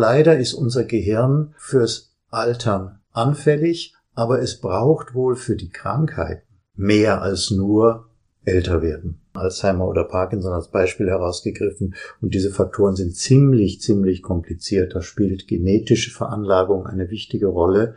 [0.00, 6.42] leider ist unser Gehirn fürs Altern anfällig, aber es braucht wohl für die Krankheiten
[6.74, 8.06] mehr als nur
[8.44, 9.20] älter werden.
[9.34, 11.94] Alzheimer oder Parkinson als Beispiel herausgegriffen.
[12.20, 14.94] Und diese Faktoren sind ziemlich, ziemlich kompliziert.
[14.94, 17.96] Da spielt genetische Veranlagung eine wichtige Rolle.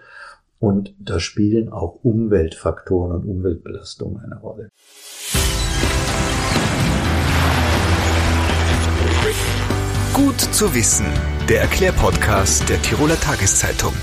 [0.60, 4.70] Und da spielen auch Umweltfaktoren und Umweltbelastungen eine Rolle.
[10.14, 11.06] Gut zu wissen.
[11.50, 13.93] Der Erklärpodcast der Tiroler Tageszeitung.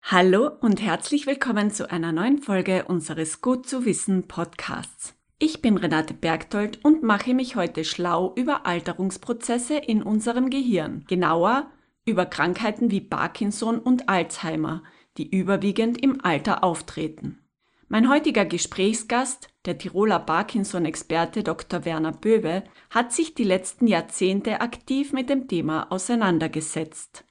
[0.00, 5.16] Hallo und herzlich willkommen zu einer neuen Folge unseres Gut zu wissen Podcasts.
[5.40, 11.04] Ich bin Renate Bergtold und mache mich heute schlau über Alterungsprozesse in unserem Gehirn.
[11.08, 11.68] Genauer
[12.04, 14.84] über Krankheiten wie Parkinson und Alzheimer,
[15.18, 17.40] die überwiegend im Alter auftreten.
[17.88, 21.84] Mein heutiger Gesprächsgast, der Tiroler Parkinson-Experte Dr.
[21.84, 27.24] Werner Böwe, hat sich die letzten Jahrzehnte aktiv mit dem Thema auseinandergesetzt.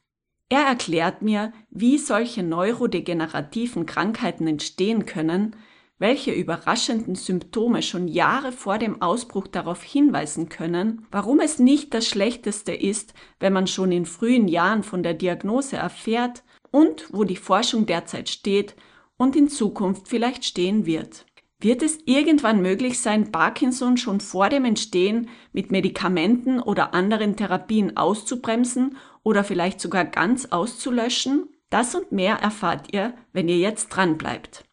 [0.49, 5.55] Er erklärt mir, wie solche neurodegenerativen Krankheiten entstehen können,
[5.97, 12.07] welche überraschenden Symptome schon Jahre vor dem Ausbruch darauf hinweisen können, warum es nicht das
[12.07, 17.37] Schlechteste ist, wenn man schon in frühen Jahren von der Diagnose erfährt und wo die
[17.37, 18.75] Forschung derzeit steht
[19.17, 21.25] und in Zukunft vielleicht stehen wird.
[21.65, 27.97] Wird es irgendwann möglich sein, Parkinson schon vor dem Entstehen mit Medikamenten oder anderen Therapien
[27.97, 31.49] auszubremsen oder vielleicht sogar ganz auszulöschen?
[31.71, 34.63] Das und mehr erfahrt ihr, wenn ihr jetzt dran bleibt.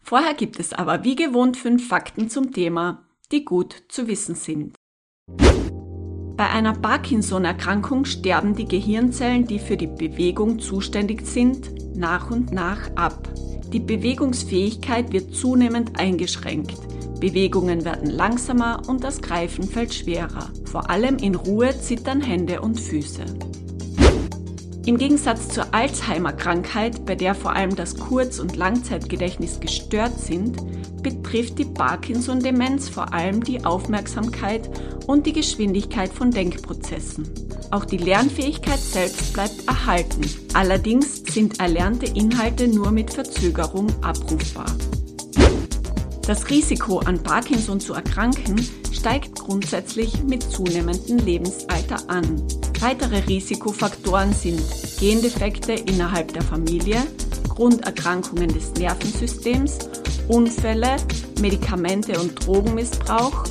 [0.00, 4.74] Vorher gibt es aber wie gewohnt fünf Fakten zum Thema, die gut zu wissen sind.
[6.38, 12.94] Bei einer Parkinson-Erkrankung sterben die Gehirnzellen, die für die Bewegung zuständig sind, nach und nach
[12.94, 13.28] ab.
[13.72, 16.76] Die Bewegungsfähigkeit wird zunehmend eingeschränkt.
[17.18, 20.50] Bewegungen werden langsamer und das Greifen fällt schwerer.
[20.64, 23.24] Vor allem in Ruhe zittern Hände und Füße.
[24.88, 30.56] Im Gegensatz zur Alzheimer-Krankheit, bei der vor allem das Kurz- und Langzeitgedächtnis gestört sind,
[31.02, 34.70] betrifft die Parkinson-Demenz vor allem die Aufmerksamkeit
[35.06, 37.28] und die Geschwindigkeit von Denkprozessen.
[37.70, 40.22] Auch die Lernfähigkeit selbst bleibt erhalten.
[40.54, 44.74] Allerdings sind erlernte Inhalte nur mit Verzögerung abrufbar.
[46.28, 48.62] Das Risiko an Parkinson zu erkranken
[48.92, 52.42] steigt grundsätzlich mit zunehmendem Lebensalter an.
[52.80, 54.60] Weitere Risikofaktoren sind
[55.00, 56.98] Gendefekte innerhalb der Familie,
[57.48, 59.78] Grunderkrankungen des Nervensystems,
[60.28, 60.96] Unfälle,
[61.40, 63.44] Medikamente und Drogenmissbrauch,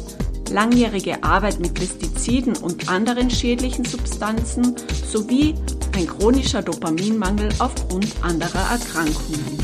[0.52, 5.56] langjährige Arbeit mit Pestiziden und anderen schädlichen Substanzen sowie
[5.96, 9.57] ein chronischer Dopaminmangel aufgrund anderer Erkrankungen.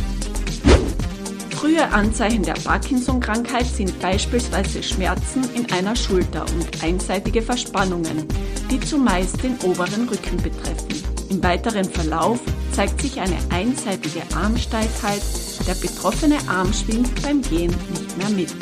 [1.64, 8.28] Frühe Anzeichen der Parkinson-Krankheit sind beispielsweise Schmerzen in einer Schulter und einseitige Verspannungen,
[8.70, 11.02] die zumeist den oberen Rücken betreffen.
[11.30, 12.42] Im weiteren Verlauf
[12.74, 15.22] zeigt sich eine einseitige Armsteifheit,
[15.66, 18.54] der betroffene Arm schwingt beim Gehen nicht mehr mit.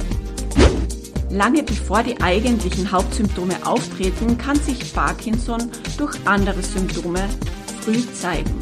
[1.31, 7.28] Lange bevor die eigentlichen Hauptsymptome auftreten, kann sich Parkinson durch andere Symptome
[7.83, 8.53] früh zeigen.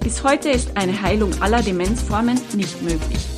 [0.00, 3.31] Bis heute ist eine Heilung aller Demenzformen nicht möglich.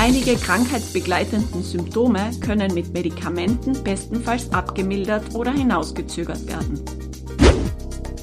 [0.00, 6.84] Einige krankheitsbegleitenden Symptome können mit Medikamenten bestenfalls abgemildert oder hinausgezögert werden.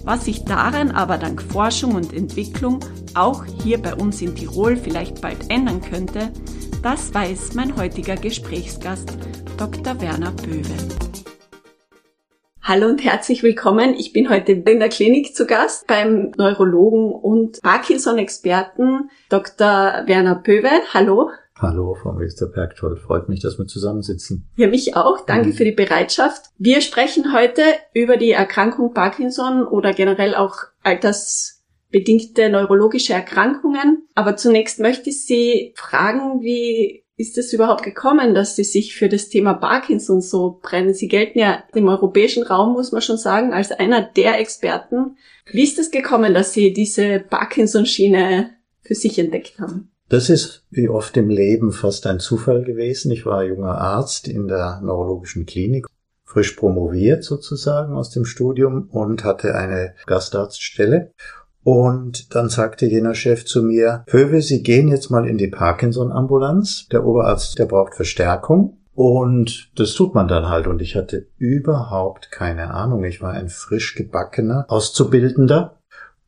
[0.06, 2.80] Was sich daran aber dank Forschung und Entwicklung
[3.14, 6.32] auch hier bei uns in Tirol vielleicht bald ändern könnte,
[6.82, 9.18] das weiß mein heutiger Gesprächsgast
[9.58, 10.00] Dr.
[10.00, 10.78] Werner Böwe.
[12.62, 13.96] Hallo und herzlich willkommen.
[13.96, 20.04] Ich bin heute in der Klinik zu Gast beim Neurologen und Parkinson-Experten Dr.
[20.06, 20.72] Werner Böwe.
[20.94, 21.32] Hallo.
[21.58, 23.00] Hallo, Frau Minister Bergtold.
[23.00, 24.50] Freut mich, dass wir zusammensitzen.
[24.58, 25.26] Ja, mich auch.
[25.26, 25.54] Danke mhm.
[25.54, 26.48] für die Bereitschaft.
[26.58, 27.62] Wir sprechen heute
[27.94, 34.06] über die Erkrankung Parkinson oder generell auch altersbedingte neurologische Erkrankungen.
[34.16, 39.08] Aber zunächst möchte ich Sie fragen, wie ist es überhaupt gekommen, dass Sie sich für
[39.08, 40.94] das Thema Parkinson so brennen?
[40.94, 45.16] Sie gelten ja im europäischen Raum, muss man schon sagen, als einer der Experten.
[45.46, 48.50] Wie ist es gekommen, dass Sie diese Parkinson-Schiene
[48.82, 49.95] für sich entdeckt haben?
[50.10, 53.12] Das ist wie oft im Leben fast ein Zufall gewesen.
[53.12, 55.88] Ich war junger Arzt in der neurologischen Klinik,
[56.26, 61.12] frisch promoviert sozusagen aus dem Studium und hatte eine Gastarztstelle
[61.66, 66.88] und dann sagte jener Chef zu mir, Pöwe, Sie gehen jetzt mal in die Parkinson-Ambulanz.
[66.92, 68.78] Der Oberarzt, der braucht Verstärkung.
[68.94, 70.68] Und das tut man dann halt.
[70.68, 73.04] Und ich hatte überhaupt keine Ahnung.
[73.04, 75.80] Ich war ein frisch gebackener Auszubildender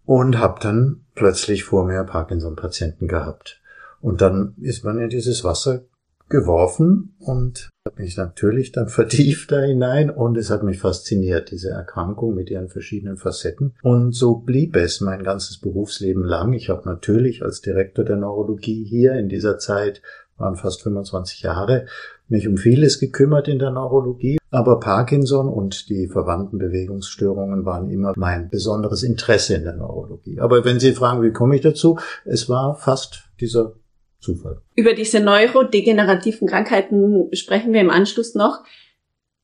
[0.06, 3.62] und habe dann plötzlich vor mir Parkinson-Patienten gehabt.
[4.08, 5.82] Und dann ist man in dieses Wasser
[6.30, 11.72] geworfen und habe mich natürlich dann vertieft da hinein und es hat mich fasziniert, diese
[11.72, 13.76] Erkrankung mit ihren verschiedenen Facetten.
[13.84, 16.54] Und so blieb es mein ganzes Berufsleben lang.
[16.54, 20.02] Ich habe natürlich als Direktor der Neurologie hier in dieser Zeit,
[20.38, 21.88] waren fast 25 Jahre,
[22.30, 28.14] mich um vieles gekümmert in der Neurologie, aber Parkinson und die verwandten Bewegungsstörungen waren immer
[28.16, 30.40] mein besonderes Interesse in der Neurologie.
[30.40, 33.74] Aber wenn Sie fragen, wie komme ich dazu, es war fast dieser
[34.20, 34.62] Zufall.
[34.76, 38.64] Über diese neurodegenerativen Krankheiten sprechen wir im Anschluss noch.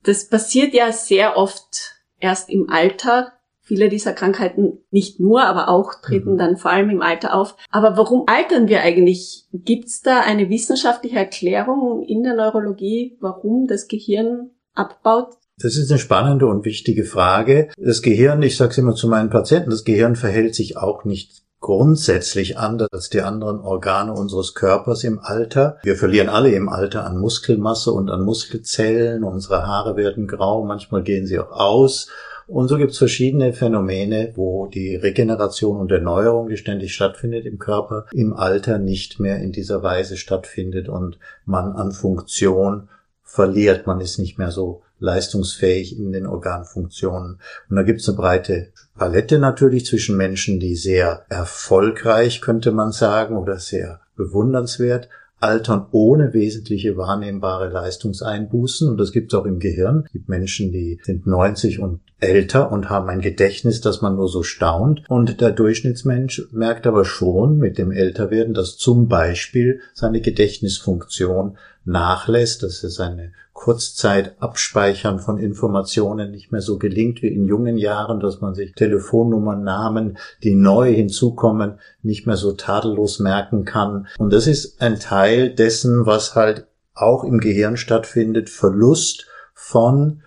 [0.04, 3.34] Das passiert ja sehr oft erst im Alter.
[3.62, 6.38] Viele dieser Krankheiten nicht nur, aber auch treten mhm.
[6.38, 7.56] dann vor allem im Alter auf.
[7.72, 9.46] Aber warum altern wir eigentlich?
[9.54, 15.38] Gibt es da eine wissenschaftliche Erklärung in der Neurologie, warum das Gehirn abbaut?
[15.58, 17.70] Das ist eine spannende und wichtige Frage.
[17.78, 21.43] Das Gehirn, ich sage es immer zu meinen Patienten, das Gehirn verhält sich auch nicht
[21.64, 25.78] grundsätzlich anders als die anderen Organe unseres Körpers im Alter.
[25.84, 29.24] Wir verlieren alle im Alter an Muskelmasse und an Muskelzellen.
[29.24, 32.10] Unsere Haare werden grau, manchmal gehen sie auch aus.
[32.48, 37.60] Und so gibt es verschiedene Phänomene, wo die Regeneration und Erneuerung, die ständig stattfindet im
[37.60, 42.90] Körper, im Alter nicht mehr in dieser Weise stattfindet und man an Funktion
[43.24, 43.88] verliert.
[43.88, 47.40] Man ist nicht mehr so leistungsfähig in den Organfunktionen.
[47.70, 52.92] Und da gibt es eine breite Palette natürlich zwischen Menschen, die sehr erfolgreich, könnte man
[52.92, 55.10] sagen, oder sehr bewundernswert
[55.44, 58.88] altern ohne wesentliche wahrnehmbare Leistungseinbußen.
[58.90, 60.04] Und das gibt es auch im Gehirn.
[60.06, 64.30] Es gibt Menschen, die sind 90 und älter und haben ein Gedächtnis, dass man nur
[64.30, 65.04] so staunt.
[65.10, 72.64] Und der Durchschnittsmensch merkt aber schon mit dem Älterwerden, dass zum Beispiel seine Gedächtnisfunktion nachlässt,
[72.64, 78.20] dass er seine Kurzzeit abspeichern von Informationen nicht mehr so gelingt wie in jungen Jahren,
[78.20, 84.08] dass man sich Telefonnummern, Namen, die neu hinzukommen, nicht mehr so tadellos merken kann.
[84.18, 90.22] Und das ist ein Teil dessen, was halt auch im Gehirn stattfindet, Verlust von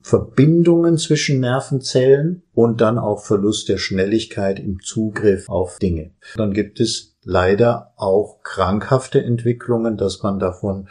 [0.00, 6.10] Verbindungen zwischen Nervenzellen und dann auch Verlust der Schnelligkeit im Zugriff auf Dinge.
[6.36, 10.88] Dann gibt es leider auch krankhafte Entwicklungen, dass man davon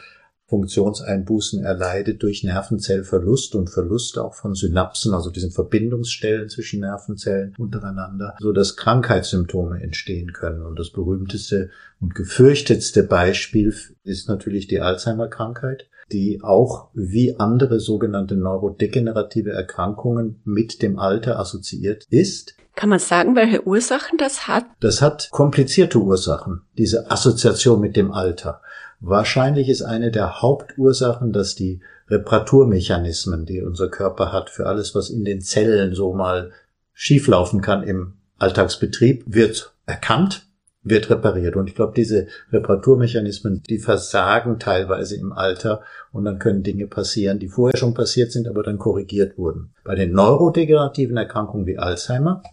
[0.54, 8.36] Funktionseinbußen erleidet durch Nervenzellverlust und Verlust auch von Synapsen, also diesen Verbindungsstellen zwischen Nervenzellen untereinander,
[8.40, 10.62] so dass Krankheitssymptome entstehen können.
[10.64, 18.36] Und das berühmteste und gefürchtetste Beispiel ist natürlich die Alzheimer-Krankheit, die auch wie andere sogenannte
[18.36, 22.56] neurodegenerative Erkrankungen mit dem Alter assoziiert ist.
[22.76, 24.66] Kann man sagen, welche Ursachen das hat?
[24.80, 28.62] Das hat komplizierte Ursachen, diese Assoziation mit dem Alter.
[29.00, 35.10] Wahrscheinlich ist eine der Hauptursachen, dass die Reparaturmechanismen, die unser Körper hat, für alles, was
[35.10, 36.52] in den Zellen so mal
[36.94, 40.48] schieflaufen kann im Alltagsbetrieb, wird erkannt,
[40.84, 41.56] wird repariert.
[41.56, 45.82] Und ich glaube, diese Reparaturmechanismen, die versagen teilweise im Alter
[46.12, 49.74] und dann können Dinge passieren, die vorher schon passiert sind, aber dann korrigiert wurden.
[49.84, 52.44] Bei den neurodegenerativen Erkrankungen wie Alzheimer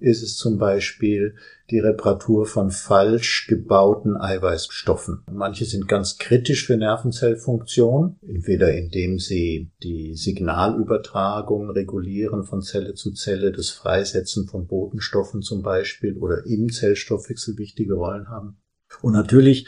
[0.00, 1.34] ist es zum Beispiel
[1.70, 5.22] die Reparatur von falsch gebauten Eiweißstoffen.
[5.30, 13.12] Manche sind ganz kritisch für Nervenzellfunktion, entweder indem sie die Signalübertragung regulieren von Zelle zu
[13.12, 18.56] Zelle, das Freisetzen von Botenstoffen zum Beispiel oder im Zellstoffwechsel wichtige Rollen haben.
[19.02, 19.66] Und natürlich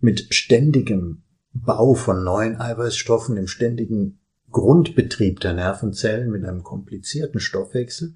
[0.00, 4.20] mit ständigem Bau von neuen Eiweißstoffen, im ständigen
[4.50, 8.14] Grundbetrieb der Nervenzellen mit einem komplizierten Stoffwechsel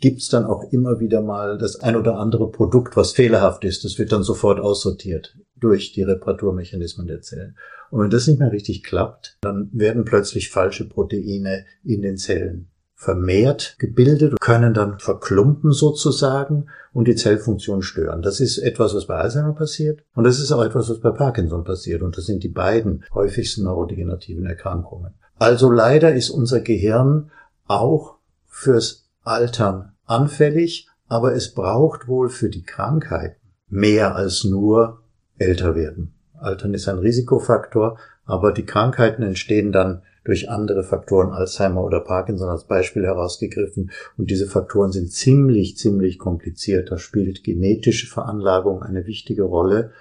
[0.00, 3.84] gibt's dann auch immer wieder mal das ein oder andere Produkt, was fehlerhaft ist.
[3.84, 7.56] Das wird dann sofort aussortiert durch die Reparaturmechanismen der Zellen.
[7.90, 12.70] Und wenn das nicht mehr richtig klappt, dann werden plötzlich falsche Proteine in den Zellen
[12.94, 18.20] vermehrt gebildet, können dann verklumpen sozusagen und die Zellfunktion stören.
[18.20, 21.64] Das ist etwas, was bei Alzheimer passiert und das ist auch etwas, was bei Parkinson
[21.64, 25.14] passiert und das sind die beiden häufigsten neurodegenerativen Erkrankungen.
[25.38, 27.30] Also leider ist unser Gehirn
[27.66, 33.36] auch fürs Altern anfällig, aber es braucht wohl für die Krankheit
[33.68, 35.02] mehr als nur
[35.38, 36.14] älter werden.
[36.38, 42.48] Altern ist ein Risikofaktor, aber die Krankheiten entstehen dann durch andere Faktoren, Alzheimer oder Parkinson
[42.48, 43.90] als Beispiel herausgegriffen.
[44.16, 46.90] Und diese Faktoren sind ziemlich, ziemlich kompliziert.
[46.90, 49.92] Da spielt genetische Veranlagung eine wichtige Rolle.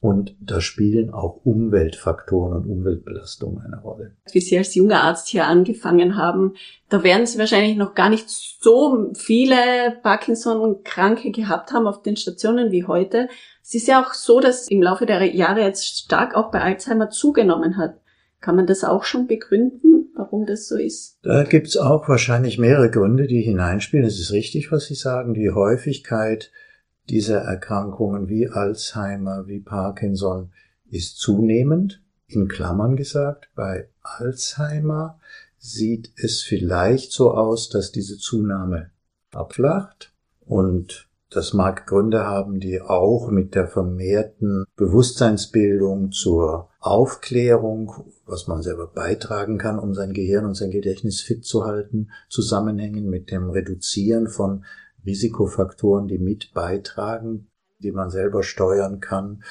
[0.00, 4.12] Und da spielen auch Umweltfaktoren und Umweltbelastungen eine Rolle.
[4.30, 6.54] Wie Sie als junger Arzt hier angefangen haben,
[6.88, 9.56] da werden Sie wahrscheinlich noch gar nicht so viele
[10.02, 13.28] Parkinson-Kranke gehabt haben auf den Stationen wie heute.
[13.62, 17.10] Es ist ja auch so, dass im Laufe der Jahre jetzt stark auch bei Alzheimer
[17.10, 18.00] zugenommen hat.
[18.40, 21.18] Kann man das auch schon begründen, warum das so ist?
[21.24, 24.06] Da gibt's auch wahrscheinlich mehrere Gründe, die hineinspielen.
[24.06, 25.34] Es ist richtig, was Sie sagen.
[25.34, 26.52] Die Häufigkeit
[27.10, 30.50] dieser Erkrankungen wie Alzheimer, wie Parkinson
[30.90, 32.02] ist zunehmend.
[32.30, 35.18] in Klammern gesagt, bei Alzheimer
[35.58, 38.90] sieht es vielleicht so aus, dass diese Zunahme
[39.32, 40.12] abflacht
[40.44, 47.92] und das mag Gründe haben, die auch mit der vermehrten Bewusstseinsbildung zur Aufklärung,
[48.24, 53.10] was man selber beitragen kann, um sein Gehirn und sein Gedächtnis fit zu halten, zusammenhängen
[53.10, 54.64] mit dem Reduzieren von
[55.08, 57.48] Risikofaktoren, die mit beitragen,
[57.78, 59.42] die man selber steuern kann,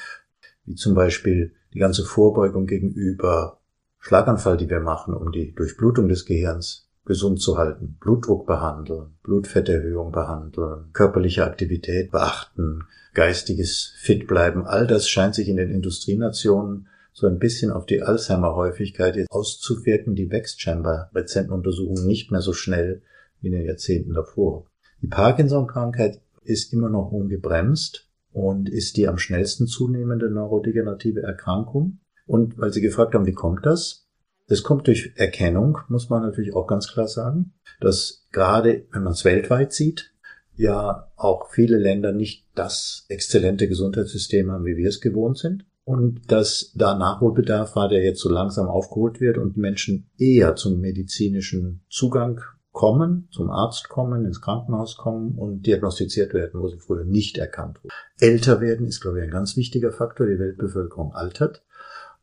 [0.64, 3.58] wie zum Beispiel die ganze Vorbeugung gegenüber
[3.98, 7.96] Schlaganfall, die wir machen, um die Durchblutung des Gehirns gesund zu halten.
[7.98, 12.84] Blutdruck behandeln, Blutfetterhöhung behandeln, körperliche Aktivität beachten,
[13.14, 14.64] geistiges Fit bleiben.
[14.64, 20.14] All das scheint sich in den Industrienationen so ein bisschen auf die Alzheimer-Häufigkeit auszuwirken.
[20.14, 23.02] Die wächst scheinbar bei Rezentenuntersuchungen nicht mehr so schnell
[23.40, 24.67] wie in den Jahrzehnten davor.
[25.00, 32.00] Die Parkinson-Krankheit ist immer noch ungebremst und ist die am schnellsten zunehmende neurodegenerative Erkrankung.
[32.26, 34.06] Und weil Sie gefragt haben, wie kommt das?
[34.48, 39.12] Das kommt durch Erkennung, muss man natürlich auch ganz klar sagen, dass gerade, wenn man
[39.12, 40.14] es weltweit sieht,
[40.56, 45.64] ja auch viele Länder nicht das exzellente Gesundheitssystem haben, wie wir es gewohnt sind.
[45.84, 50.80] Und dass da Nachholbedarf war, der jetzt so langsam aufgeholt wird und Menschen eher zum
[50.80, 52.40] medizinischen Zugang
[52.78, 57.82] kommen, zum Arzt kommen, ins Krankenhaus kommen und diagnostiziert werden, wo sie früher nicht erkannt
[57.82, 57.92] wurden.
[58.20, 60.28] Älter werden ist, glaube ich, ein ganz wichtiger Faktor.
[60.28, 61.64] Die Weltbevölkerung altert.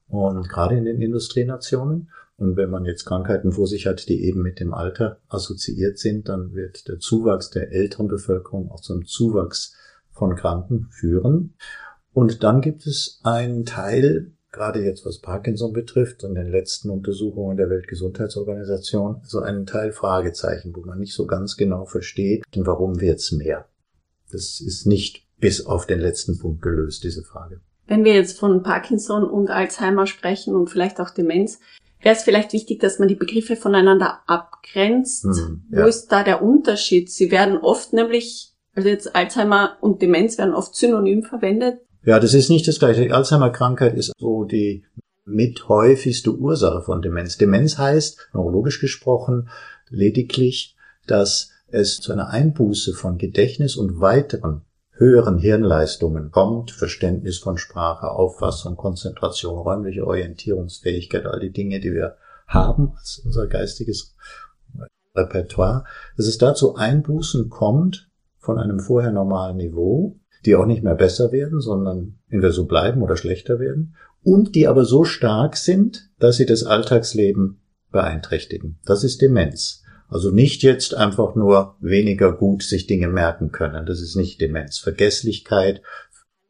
[0.07, 2.09] Und gerade in den Industrienationen.
[2.37, 6.29] Und wenn man jetzt Krankheiten vor sich hat, die eben mit dem Alter assoziiert sind,
[6.29, 9.75] dann wird der Zuwachs der älteren Bevölkerung auch zum Zuwachs
[10.11, 11.55] von Kranken führen.
[12.13, 17.57] Und dann gibt es einen Teil, gerade jetzt was Parkinson betrifft, in den letzten Untersuchungen
[17.57, 23.31] der Weltgesundheitsorganisation, so einen Teil Fragezeichen, wo man nicht so ganz genau versteht, warum wird's
[23.31, 23.67] mehr.
[24.31, 27.61] Das ist nicht bis auf den letzten Punkt gelöst, diese Frage.
[27.87, 31.59] Wenn wir jetzt von Parkinson und Alzheimer sprechen und vielleicht auch Demenz,
[32.01, 35.25] wäre es vielleicht wichtig, dass man die Begriffe voneinander abgrenzt.
[35.25, 35.83] Mhm, ja.
[35.83, 37.11] Wo ist da der Unterschied?
[37.11, 41.79] Sie werden oft nämlich, also jetzt Alzheimer und Demenz werden oft synonym verwendet.
[42.05, 43.01] Ja, das ist nicht das gleiche.
[43.01, 44.85] Die Alzheimer-Krankheit ist so die
[45.25, 47.37] mit häufigste Ursache von Demenz.
[47.37, 49.49] Demenz heißt, neurologisch gesprochen,
[49.89, 57.57] lediglich, dass es zu einer Einbuße von Gedächtnis und weiteren höheren Hirnleistungen kommt, Verständnis von
[57.57, 64.15] Sprache, Auffassung, Konzentration, räumliche Orientierungsfähigkeit, all die Dinge, die wir haben als unser geistiges
[65.15, 65.85] Repertoire,
[66.17, 71.31] dass es dazu Einbußen kommt von einem vorher normalen Niveau, die auch nicht mehr besser
[71.31, 76.37] werden, sondern entweder so bleiben oder schlechter werden, und die aber so stark sind, dass
[76.37, 77.61] sie das Alltagsleben
[77.91, 78.79] beeinträchtigen.
[78.85, 79.83] Das ist Demenz.
[80.07, 83.85] Also nicht jetzt einfach nur weniger gut sich Dinge merken können.
[83.85, 84.77] Das ist nicht Demenz.
[84.77, 85.81] Vergesslichkeit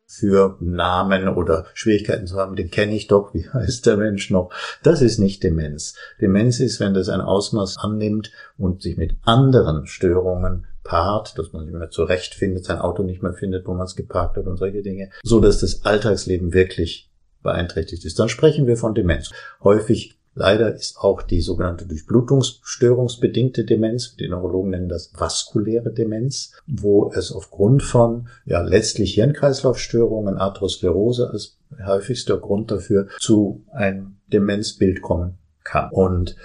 [0.08, 4.52] für Namen oder Schwierigkeiten zu haben, den kenne ich doch, wie heißt der Mensch noch?
[4.84, 5.96] Das ist nicht Demenz.
[6.22, 11.66] Demenz ist, wenn das ein Ausmaß annimmt und sich mit anderen Störungen paart, dass man
[11.66, 14.82] sich mehr zurechtfindet, sein Auto nicht mehr findet, wo man es geparkt hat und solche
[14.82, 17.12] Dinge, so dass das Alltagsleben wirklich
[17.44, 18.18] beeinträchtigt ist.
[18.18, 19.32] Dann sprechen wir von Demenz.
[19.62, 27.10] Häufig Leider ist auch die sogenannte Durchblutungsstörungsbedingte Demenz, die Neurologen nennen das vaskuläre Demenz, wo
[27.16, 35.38] es aufgrund von ja letztlich Hirnkreislaufstörungen, Arthrosklerose als häufigster Grund dafür zu einem Demenzbild kommen
[35.64, 35.90] kann.
[35.92, 36.36] Und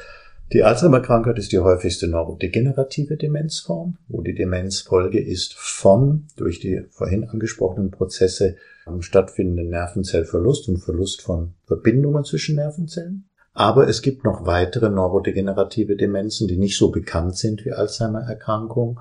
[0.52, 7.28] die Alzheimer-Krankheit ist die häufigste neurodegenerative Demenzform, wo die Demenzfolge ist von durch die vorhin
[7.28, 8.56] angesprochenen Prozesse
[8.98, 13.28] stattfindenden Nervenzellverlust und Verlust von Verbindungen zwischen Nervenzellen.
[13.52, 19.00] Aber es gibt noch weitere neurodegenerative Demenzen, die nicht so bekannt sind wie Alzheimer-Erkrankung.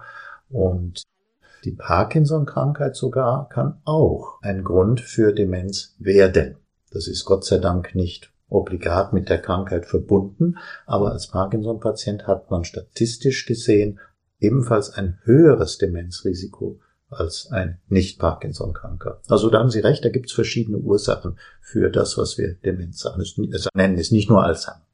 [0.50, 1.04] Und
[1.64, 6.58] die Parkinson-Krankheit sogar kann auch ein Grund für Demenz werden.
[6.92, 12.50] Das ist Gott sei Dank nicht obligat mit der Krankheit verbunden, aber als Parkinson-Patient hat
[12.52, 14.00] man statistisch gesehen
[14.40, 16.80] ebenfalls ein höheres Demenzrisiko
[17.10, 19.22] als ein Nicht-Parkinson-Kranker.
[19.28, 23.06] Also da haben Sie recht, da gibt es verschiedene Ursachen für das, was wir Demenz
[23.74, 23.98] nennen.
[23.98, 24.86] Ist nicht nur Alzheimer.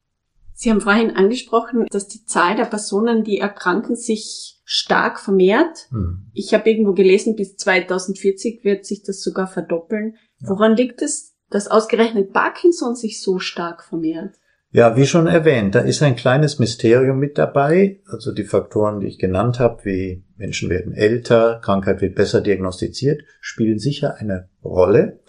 [0.53, 5.87] Sie haben vorhin angesprochen, dass die Zahl der Personen, die erkranken, sich stark vermehrt.
[5.89, 6.27] Hm.
[6.33, 10.15] Ich habe irgendwo gelesen, bis 2040 wird sich das sogar verdoppeln.
[10.39, 10.49] Ja.
[10.49, 14.35] Woran liegt es, dass ausgerechnet Parkinson sich so stark vermehrt?
[14.71, 18.01] Ja, wie schon erwähnt, da ist ein kleines Mysterium mit dabei.
[18.07, 23.21] Also die Faktoren, die ich genannt habe, wie Menschen werden älter, Krankheit wird besser diagnostiziert,
[23.39, 25.19] spielen sicher eine Rolle.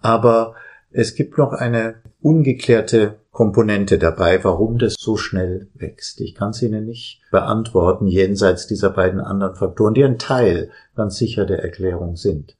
[0.00, 0.54] Aber
[0.92, 6.22] es gibt noch eine ungeklärte Komponente dabei, warum das so schnell wächst.
[6.22, 11.16] Ich kann es Ihnen nicht beantworten, jenseits dieser beiden anderen Faktoren, die ein Teil ganz
[11.16, 12.56] sicher der Erklärung sind.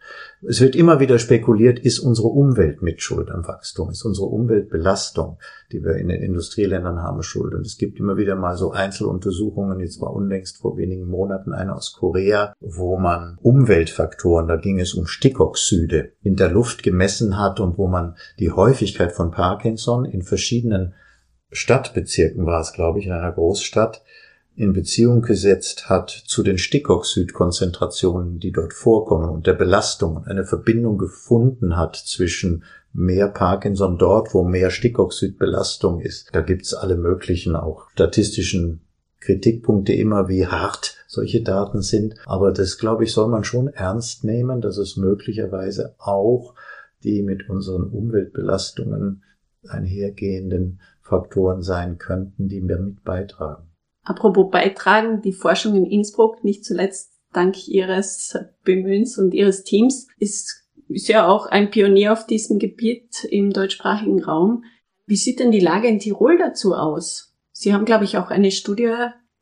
[0.46, 5.38] Es wird immer wieder spekuliert, ist unsere Umwelt mit Schuld am Wachstum, ist unsere Umweltbelastung,
[5.72, 7.54] die wir in den Industrieländern haben, schuld.
[7.54, 11.74] Und es gibt immer wieder mal so Einzeluntersuchungen, jetzt war unlängst vor wenigen Monaten eine
[11.74, 17.60] aus Korea, wo man Umweltfaktoren, da ging es um Stickoxide, in der Luft gemessen hat
[17.60, 20.92] und wo man die Häufigkeit von Parkinson in verschiedenen
[21.52, 24.02] Stadtbezirken war es, glaube ich, in einer Großstadt,
[24.56, 30.44] in Beziehung gesetzt hat zu den Stickoxidkonzentrationen, die dort vorkommen und der Belastung und eine
[30.44, 36.30] Verbindung gefunden hat zwischen mehr Parkinson dort, wo mehr Stickoxidbelastung ist.
[36.32, 38.80] Da gibt's alle möglichen auch statistischen
[39.20, 42.14] Kritikpunkte immer, wie hart solche Daten sind.
[42.24, 46.54] Aber das, glaube ich, soll man schon ernst nehmen, dass es möglicherweise auch
[47.02, 49.22] die mit unseren Umweltbelastungen
[49.68, 53.68] einhergehenden Faktoren sein könnten, die wir mit beitragen.
[54.06, 60.64] Apropos beitragen, die Forschung in Innsbruck, nicht zuletzt dank ihres Bemühens und ihres Teams, ist,
[60.88, 64.62] ist ja auch ein Pionier auf diesem Gebiet im deutschsprachigen Raum.
[65.06, 67.34] Wie sieht denn die Lage in Tirol dazu aus?
[67.50, 68.94] Sie haben, glaube ich, auch eine Studie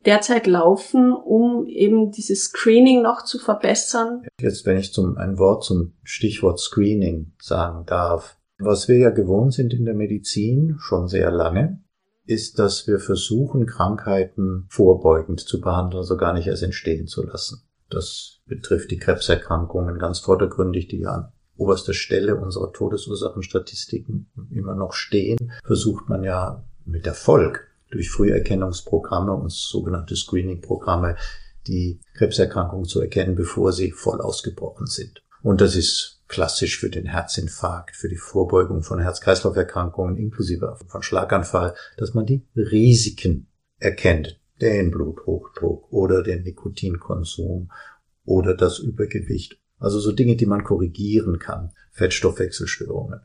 [0.03, 4.23] derzeit laufen, um eben dieses Screening noch zu verbessern.
[4.41, 8.37] Jetzt, wenn ich zum, ein Wort zum Stichwort Screening sagen darf.
[8.57, 11.83] Was wir ja gewohnt sind in der Medizin schon sehr lange,
[12.25, 17.61] ist, dass wir versuchen, Krankheiten vorbeugend zu behandeln, also gar nicht erst entstehen zu lassen.
[17.89, 24.93] Das betrifft die Krebserkrankungen ganz vordergründig, die ja an oberster Stelle unserer Todesursachenstatistiken immer noch
[24.93, 31.15] stehen, versucht man ja mit Erfolg durch Früherkennungsprogramme und sogenannte Screening-Programme
[31.67, 35.23] die Krebserkrankungen zu erkennen, bevor sie voll ausgebrochen sind.
[35.41, 41.75] Und das ist klassisch für den Herzinfarkt, für die Vorbeugung von Herz-Kreislauf-Erkrankungen inklusive von Schlaganfall,
[41.97, 43.47] dass man die Risiken
[43.79, 47.71] erkennt, den Bluthochdruck oder den Nikotinkonsum
[48.23, 49.59] oder das Übergewicht.
[49.77, 53.21] Also so Dinge, die man korrigieren kann, Fettstoffwechselstörungen.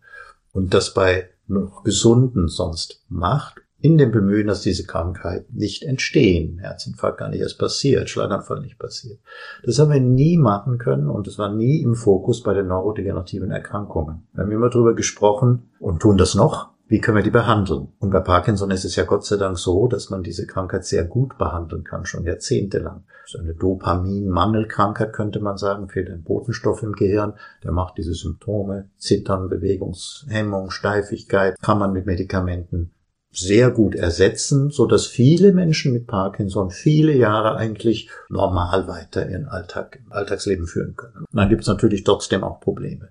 [0.52, 6.58] Und das bei noch Gesunden sonst macht in dem Bemühen, dass diese Krankheiten nicht entstehen,
[6.58, 9.20] Herzinfarkt gar nicht erst passiert, Schlaganfall nicht passiert.
[9.64, 13.50] Das haben wir nie machen können und es war nie im Fokus bei den neurodegenerativen
[13.50, 14.26] Erkrankungen.
[14.32, 16.70] Wir haben immer darüber gesprochen und tun das noch.
[16.88, 17.88] Wie können wir die behandeln?
[18.00, 21.04] Und bei Parkinson ist es ja Gott sei Dank so, dass man diese Krankheit sehr
[21.04, 23.04] gut behandeln kann, schon jahrzehntelang.
[23.24, 28.90] Ist eine Dopaminmangelkrankheit, könnte man sagen, fehlt ein Botenstoff im Gehirn, der macht diese Symptome,
[28.96, 32.90] Zittern, Bewegungshemmung, Steifigkeit, kann man mit Medikamenten
[33.32, 39.46] sehr gut ersetzen, so dass viele Menschen mit Parkinson viele Jahre eigentlich normal weiter ihren
[39.46, 41.26] Alltag, Alltagsleben führen können.
[41.30, 43.08] Und dann gibt es natürlich trotzdem auch Probleme.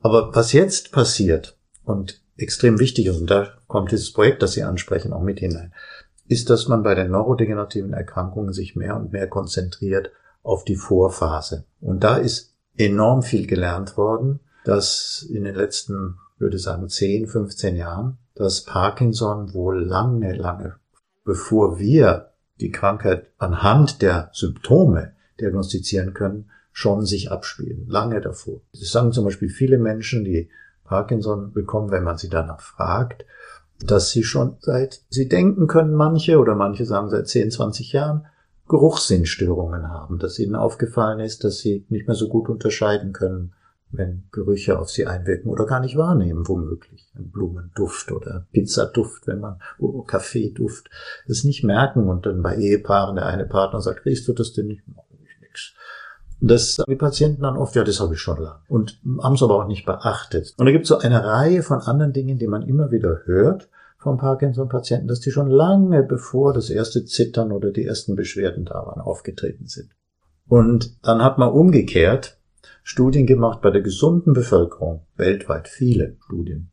[0.00, 4.62] Aber was jetzt passiert und extrem wichtig ist, und da kommt dieses Projekt, das Sie
[4.62, 5.74] ansprechen, auch mit hinein,
[6.28, 11.64] ist, dass man bei den neurodegenerativen Erkrankungen sich mehr und mehr konzentriert auf die Vorphase.
[11.80, 17.76] Und da ist enorm viel gelernt worden, dass in den letzten, würde sagen, 10, 15
[17.76, 20.76] Jahren dass Parkinson wohl lange, lange
[21.24, 27.86] bevor wir die Krankheit anhand der Symptome diagnostizieren können, schon sich abspielen.
[27.88, 28.60] Lange davor.
[28.72, 30.48] Das sagen zum Beispiel viele Menschen, die
[30.84, 33.26] Parkinson bekommen, wenn man sie danach fragt,
[33.84, 38.26] dass sie schon seit, sie denken können manche oder manche sagen seit 10, 20 Jahren,
[38.68, 43.52] Geruchssinnstörungen haben, dass ihnen aufgefallen ist, dass sie nicht mehr so gut unterscheiden können,
[43.90, 47.10] wenn Gerüche auf sie einwirken oder gar nicht wahrnehmen, womöglich.
[47.16, 50.90] Ein Blumenduft oder Pizzaduft, wenn man, oh, Kaffeeduft,
[51.26, 54.66] es nicht merken und dann bei Ehepaaren der eine Partner sagt, riechst du das denn
[54.66, 54.82] nicht?
[54.86, 55.74] Mach ich nix.
[56.40, 58.60] Das die Patienten dann oft, ja, das habe ich schon lange.
[58.68, 60.54] Und haben es aber auch nicht beachtet.
[60.56, 63.68] Und da gibt es so eine Reihe von anderen Dingen, die man immer wieder hört
[63.98, 68.74] vom Parkinson-Patienten, dass die schon lange bevor das erste Zittern oder die ersten Beschwerden da
[68.74, 69.90] waren, aufgetreten sind.
[70.46, 72.37] Und dann hat man umgekehrt
[72.90, 76.70] Studien gemacht bei der gesunden Bevölkerung, weltweit viele Studien,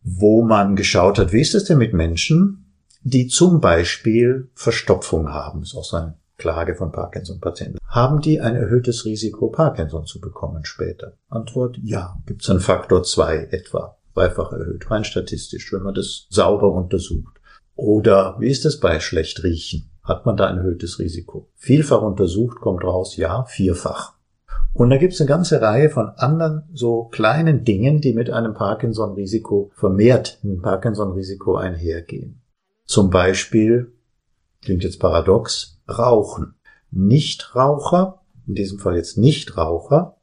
[0.00, 5.62] wo man geschaut hat, wie ist es denn mit Menschen, die zum Beispiel Verstopfung haben,
[5.62, 7.78] ist auch so eine Klage von Parkinson-Patienten.
[7.84, 11.14] Haben die ein erhöhtes Risiko, Parkinson zu bekommen später?
[11.28, 12.16] Antwort, ja.
[12.26, 17.40] Gibt es einen Faktor zwei etwa, zweifach erhöht, rein statistisch, wenn man das sauber untersucht.
[17.74, 19.90] Oder wie ist es bei schlecht riechen?
[20.04, 21.50] Hat man da ein erhöhtes Risiko?
[21.56, 24.19] Vielfach untersucht, kommt raus, ja, vierfach.
[24.72, 28.54] Und da gibt es eine ganze Reihe von anderen so kleinen Dingen, die mit einem
[28.54, 32.40] Parkinson-Risiko vermehrt ein Parkinson-Risiko einhergehen.
[32.84, 33.92] Zum Beispiel,
[34.62, 36.54] klingt jetzt paradox, Rauchen.
[36.92, 40.16] Nichtraucher, in diesem Fall jetzt Nichtraucher,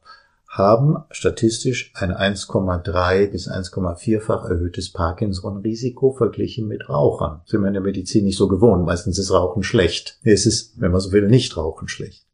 [0.48, 7.42] haben statistisch ein 1,3 bis 1,4-fach erhöhtes Parkinson-Risiko verglichen mit Rauchern.
[7.44, 8.84] Sind wir in der Medizin nicht so gewohnt.
[8.84, 10.18] Meistens ist Rauchen schlecht.
[10.22, 12.27] Es ist, wenn man so will, nicht Rauchen schlecht.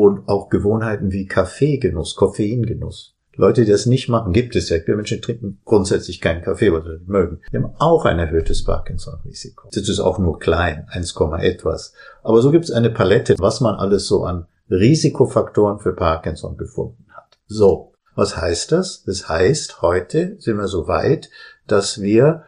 [0.00, 3.16] Und auch Gewohnheiten wie Kaffeegenuss, Koffeingenuss.
[3.36, 4.78] Leute, die das nicht machen, gibt es ja.
[4.86, 7.42] Wir Menschen trinken grundsätzlich keinen Kaffee, weil sie mögen.
[7.52, 9.68] Die haben auch ein erhöhtes Parkinson-Risiko.
[9.70, 11.92] Das ist auch nur klein, 1, etwas.
[12.22, 17.04] Aber so gibt es eine Palette, was man alles so an Risikofaktoren für Parkinson gefunden
[17.14, 17.38] hat.
[17.46, 19.04] So, was heißt das?
[19.04, 21.28] Das heißt, heute sind wir so weit,
[21.66, 22.44] dass wir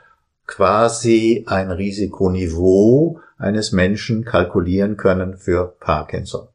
[0.46, 6.48] quasi ein Risikoniveau eines Menschen kalkulieren können für Parkinson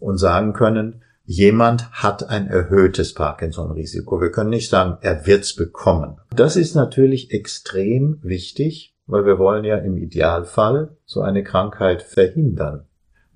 [0.00, 4.20] und sagen können, jemand hat ein erhöhtes Parkinson-Risiko.
[4.20, 6.16] Wir können nicht sagen, er wird's bekommen.
[6.34, 12.86] Das ist natürlich extrem wichtig, weil wir wollen ja im Idealfall so eine Krankheit verhindern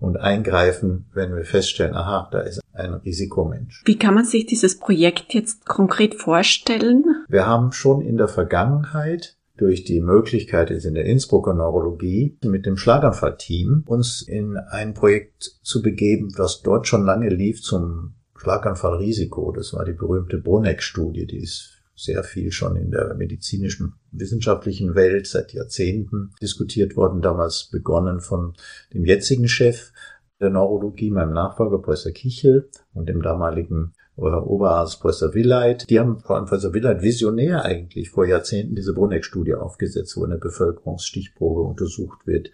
[0.00, 3.82] und eingreifen, wenn wir feststellen, aha, da ist ein Risikomensch.
[3.84, 7.04] Wie kann man sich dieses Projekt jetzt konkret vorstellen?
[7.28, 12.66] Wir haben schon in der Vergangenheit durch die Möglichkeit jetzt in der Innsbrucker Neurologie mit
[12.66, 19.52] dem Schlaganfallteam uns in ein Projekt zu begeben, was dort schon lange lief zum Schlaganfallrisiko.
[19.52, 25.28] Das war die berühmte Bruneck-Studie, die ist sehr viel schon in der medizinischen wissenschaftlichen Welt
[25.28, 28.54] seit Jahrzehnten diskutiert worden, damals begonnen von
[28.92, 29.92] dem jetzigen Chef
[30.40, 35.90] der Neurologie, meinem Nachfolger Professor Kichel und dem damaligen Oberarzt Professor Willeit.
[35.90, 40.38] Die haben vor allem Professor Willeit visionär eigentlich vor Jahrzehnten diese Bruneck-Studie aufgesetzt, wo eine
[40.38, 42.50] Bevölkerungsstichprobe untersucht wird.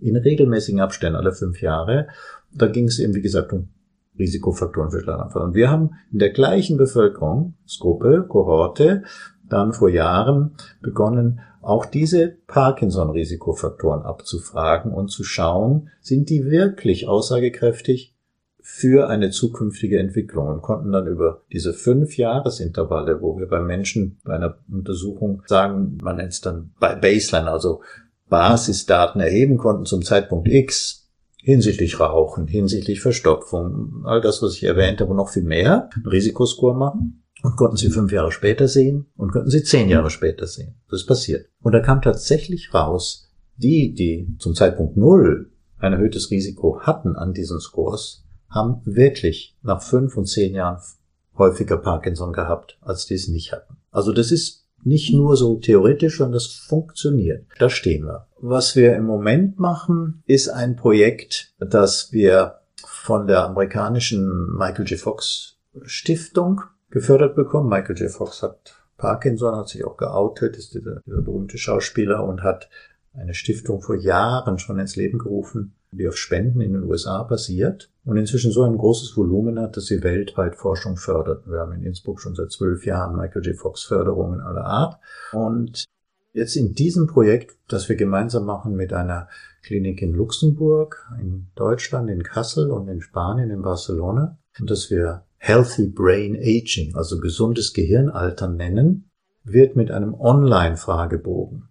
[0.00, 2.08] In regelmäßigen Abständen alle fünf Jahre.
[2.52, 3.68] Da ging es eben, wie gesagt, um
[4.18, 5.42] Risikofaktoren für Schlaganfall.
[5.42, 9.04] Und wir haben in der gleichen Bevölkerungsgruppe, Kohorte,
[9.48, 18.14] dann vor Jahren begonnen, auch diese Parkinson-Risikofaktoren abzufragen und zu schauen, sind die wirklich aussagekräftig
[18.70, 24.18] für eine zukünftige Entwicklung und konnten dann über diese fünf Jahresintervalle, wo wir beim Menschen
[24.24, 27.80] bei einer Untersuchung sagen, man nennt es dann bei Baseline, also
[28.28, 35.00] Basisdaten erheben konnten zum Zeitpunkt X hinsichtlich Rauchen, hinsichtlich Verstopfung, all das, was ich erwähnt
[35.00, 39.32] habe, noch viel mehr, einen Risikoscore machen und konnten sie fünf Jahre später sehen und
[39.32, 40.74] konnten sie zehn Jahre später sehen.
[40.90, 41.46] Das ist passiert.
[41.62, 47.32] Und da kam tatsächlich raus, die, die zum Zeitpunkt Null ein erhöhtes Risiko hatten an
[47.32, 48.27] diesen Scores,
[48.58, 50.78] haben wirklich nach fünf und zehn Jahren
[51.36, 53.76] häufiger Parkinson gehabt, als die es nicht hatten.
[53.90, 57.46] Also das ist nicht nur so theoretisch, sondern das funktioniert.
[57.58, 58.26] Da stehen wir.
[58.40, 64.98] Was wir im Moment machen, ist ein Projekt, das wir von der amerikanischen Michael J.
[64.98, 67.68] Fox Stiftung gefördert bekommen.
[67.68, 68.10] Michael J.
[68.10, 72.68] Fox hat Parkinson, hat sich auch geoutet, ist dieser, dieser berühmte Schauspieler und hat
[73.14, 77.90] eine Stiftung vor Jahren schon ins Leben gerufen, die auf Spenden in den USA basiert
[78.04, 81.46] und inzwischen so ein großes Volumen hat, dass sie weltweit Forschung fördert.
[81.46, 83.56] Wir haben in Innsbruck schon seit zwölf Jahren Michael J.
[83.56, 85.00] Fox Förderungen aller Art.
[85.32, 85.84] Und
[86.32, 89.28] jetzt in diesem Projekt, das wir gemeinsam machen mit einer
[89.62, 95.24] Klinik in Luxemburg, in Deutschland, in Kassel und in Spanien, in Barcelona, und das wir
[95.38, 99.10] Healthy Brain Aging, also gesundes Gehirnalter nennen,
[99.44, 101.68] wird mit einem Online-Fragebogen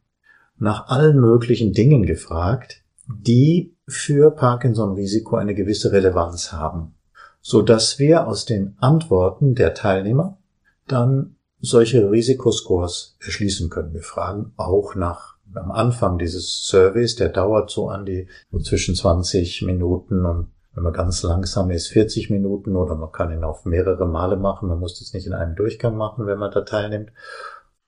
[0.60, 6.96] nach allen möglichen Dingen gefragt, die für Parkinson-Risiko eine gewisse Relevanz haben,
[7.42, 10.38] so dass wir aus den Antworten der Teilnehmer
[10.88, 13.94] dann solche Risikoscores erschließen können.
[13.94, 18.28] Wir fragen auch nach am Anfang dieses Surveys, der dauert so an die
[18.64, 23.44] zwischen 20 Minuten und wenn man ganz langsam ist, 40 Minuten oder man kann ihn
[23.44, 24.70] auch mehrere Male machen.
[24.70, 27.12] Man muss das nicht in einem Durchgang machen, wenn man da teilnimmt.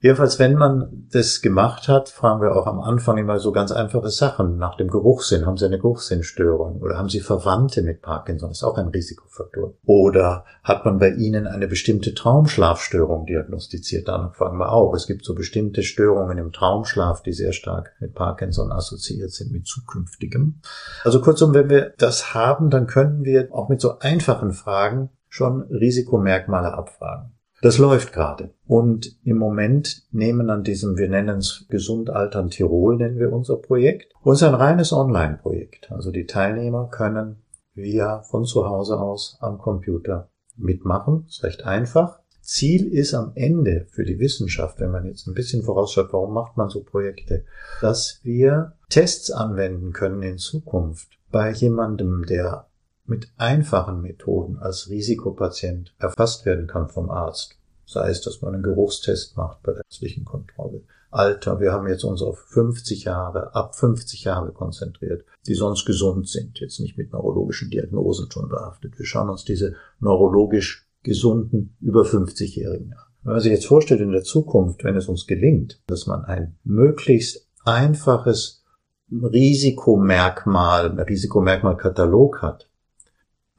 [0.01, 4.09] Jedenfalls, wenn man das gemacht hat, fragen wir auch am Anfang immer so ganz einfache
[4.09, 4.57] Sachen.
[4.57, 6.81] Nach dem Geruchssinn, haben Sie eine Geruchssinnstörung?
[6.81, 8.49] Oder haben Sie Verwandte mit Parkinson?
[8.49, 9.73] Das ist auch ein Risikofaktor.
[9.83, 14.07] Oder hat man bei Ihnen eine bestimmte Traumschlafstörung diagnostiziert?
[14.07, 14.93] Danach fragen wir auch.
[14.93, 19.67] Es gibt so bestimmte Störungen im Traumschlaf, die sehr stark mit Parkinson assoziiert sind, mit
[19.67, 20.61] zukünftigem.
[21.03, 25.63] Also kurzum, wenn wir das haben, dann können wir auch mit so einfachen Fragen schon
[25.63, 27.33] Risikomerkmale abfragen.
[27.61, 28.51] Das läuft gerade.
[28.67, 33.57] Und im Moment nehmen an diesem, wir nennen es Gesund Altern Tirol, nennen wir unser
[33.57, 34.13] Projekt.
[34.25, 35.91] Ist ein reines Online-Projekt.
[35.91, 37.41] Also die Teilnehmer können
[37.73, 41.25] via von zu Hause aus am Computer mitmachen.
[41.27, 42.19] Ist recht einfach.
[42.41, 46.57] Ziel ist am Ende für die Wissenschaft, wenn man jetzt ein bisschen vorausschaut, warum macht
[46.57, 47.45] man so Projekte,
[47.81, 52.68] dass wir Tests anwenden können in Zukunft bei jemandem, der
[53.09, 57.57] mit einfachen Methoden als Risikopatient erfasst werden kann vom Arzt.
[57.85, 60.83] Sei es, dass man einen Geruchstest macht bei der ärztlichen Kontrolle.
[61.11, 66.27] Alter, wir haben jetzt uns auf 50 Jahre, ab 50 Jahre konzentriert, die sonst gesund
[66.27, 68.99] sind, jetzt nicht mit neurologischen Diagnosen schon behaftet.
[68.99, 72.93] Wir schauen uns diese neurologisch gesunden, über 50-Jährigen.
[73.23, 76.57] Wenn man sich jetzt vorstellt in der Zukunft, wenn es uns gelingt, dass man ein
[76.63, 78.63] möglichst einfaches
[79.11, 82.68] Risikomerkmal, Risikomerkmalkatalog hat,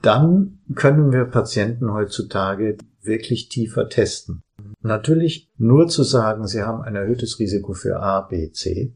[0.03, 4.43] dann können wir Patienten heutzutage wirklich tiefer testen.
[4.83, 8.95] Natürlich nur zu sagen, sie haben ein erhöhtes Risiko für A, B, C,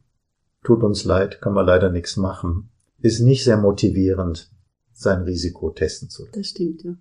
[0.62, 4.50] tut uns leid, kann man leider nichts machen, ist nicht sehr motivierend,
[4.92, 6.38] sein Risiko testen zu lassen.
[6.38, 6.94] Das stimmt, ja.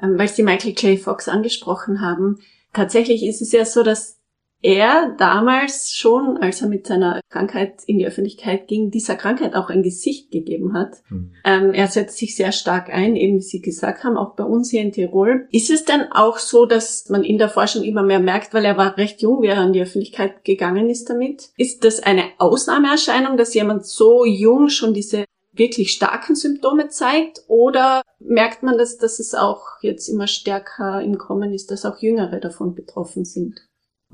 [0.00, 0.98] Ähm, weil Sie Michael J.
[0.98, 2.38] Fox angesprochen haben,
[2.72, 4.18] tatsächlich ist es ja so, dass
[4.62, 9.70] er damals schon, als er mit seiner Krankheit in die Öffentlichkeit ging, dieser Krankheit auch
[9.70, 11.02] ein Gesicht gegeben hat.
[11.10, 11.32] Mhm.
[11.44, 14.70] Ähm, er setzt sich sehr stark ein, eben wie Sie gesagt haben, auch bei uns
[14.70, 15.48] hier in Tirol.
[15.50, 18.76] Ist es denn auch so, dass man in der Forschung immer mehr merkt, weil er
[18.76, 21.50] war recht jung, wie er an die Öffentlichkeit gegangen ist damit?
[21.56, 28.02] Ist das eine Ausnahmeerscheinung, dass jemand so jung schon diese wirklich starken Symptome zeigt oder
[28.20, 32.40] merkt man, dass, dass es auch jetzt immer stärker im Kommen ist, dass auch Jüngere
[32.40, 33.60] davon betroffen sind?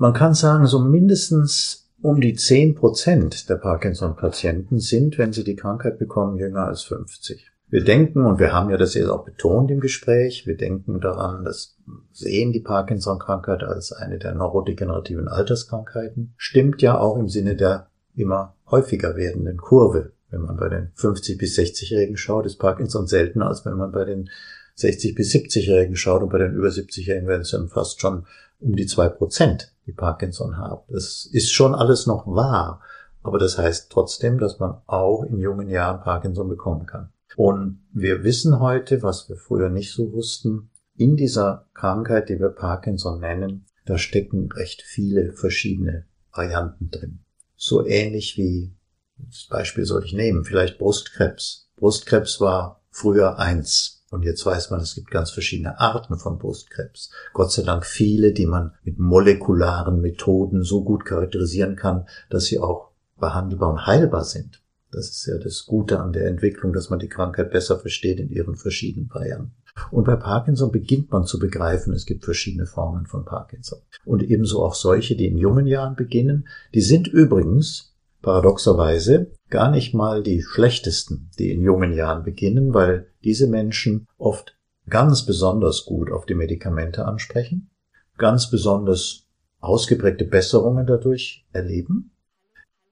[0.01, 5.57] Man kann sagen, so mindestens um die 10 Prozent der Parkinson-Patienten sind, wenn sie die
[5.57, 7.51] Krankheit bekommen, jünger als 50.
[7.67, 11.43] Wir denken, und wir haben ja das jetzt auch betont im Gespräch, wir denken daran,
[11.43, 11.75] dass
[12.13, 18.55] sehen die Parkinson-Krankheit als eine der neurodegenerativen Alterskrankheiten, stimmt ja auch im Sinne der immer
[18.71, 20.13] häufiger werdenden Kurve.
[20.31, 24.05] Wenn man bei den 50 bis 60-Jährigen schaut, ist Parkinson seltener, als wenn man bei
[24.05, 24.29] den
[24.75, 28.25] 60 bis 70-Jährigen schaut und bei den über 70-Jährigen werden es dann fast schon
[28.59, 30.83] um die zwei Prozent, die Parkinson haben.
[30.89, 32.81] Das ist schon alles noch wahr,
[33.23, 37.09] aber das heißt trotzdem, dass man auch in jungen Jahren Parkinson bekommen kann.
[37.35, 42.49] Und wir wissen heute, was wir früher nicht so wussten, in dieser Krankheit, die wir
[42.49, 47.19] Parkinson nennen, da stecken recht viele verschiedene Varianten drin.
[47.55, 48.75] So ähnlich wie,
[49.17, 51.69] das Beispiel soll ich nehmen, vielleicht Brustkrebs.
[51.77, 57.11] Brustkrebs war früher eins und jetzt weiß man, es gibt ganz verschiedene Arten von Brustkrebs.
[57.33, 62.59] Gott sei Dank viele, die man mit molekularen Methoden so gut charakterisieren kann, dass sie
[62.59, 64.61] auch behandelbar und heilbar sind.
[64.91, 68.29] Das ist ja das Gute an der Entwicklung, dass man die Krankheit besser versteht in
[68.29, 69.53] ihren verschiedenen Varianten.
[69.91, 73.79] Und bei Parkinson beginnt man zu begreifen, es gibt verschiedene Formen von Parkinson.
[74.03, 76.47] Und ebenso auch solche, die in jungen Jahren beginnen.
[76.73, 77.88] Die sind übrigens
[78.21, 84.57] paradoxerweise gar nicht mal die schlechtesten, die in jungen Jahren beginnen, weil diese Menschen oft
[84.89, 87.69] ganz besonders gut auf die Medikamente ansprechen,
[88.17, 89.27] ganz besonders
[89.59, 92.11] ausgeprägte Besserungen dadurch erleben,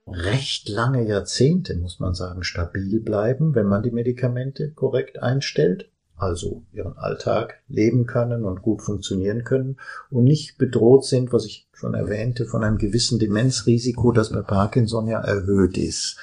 [0.07, 6.65] recht lange Jahrzehnte, muss man sagen, stabil bleiben, wenn man die Medikamente korrekt einstellt also
[6.73, 9.77] ihren Alltag leben können und gut funktionieren können
[10.09, 15.07] und nicht bedroht sind, was ich schon erwähnte, von einem gewissen Demenzrisiko, das bei Parkinson
[15.07, 16.17] ja erhöht ist.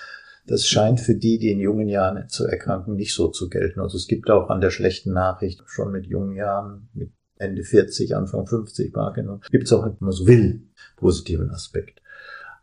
[0.47, 3.81] Das scheint für die, die in jungen Jahren zu erkranken, nicht so zu gelten.
[3.81, 8.15] Also es gibt auch an der schlechten Nachricht schon mit jungen Jahren, mit Ende 40,
[8.15, 12.01] Anfang 50 Parkinson, gibt es auch, wenn man so will, positiven Aspekt.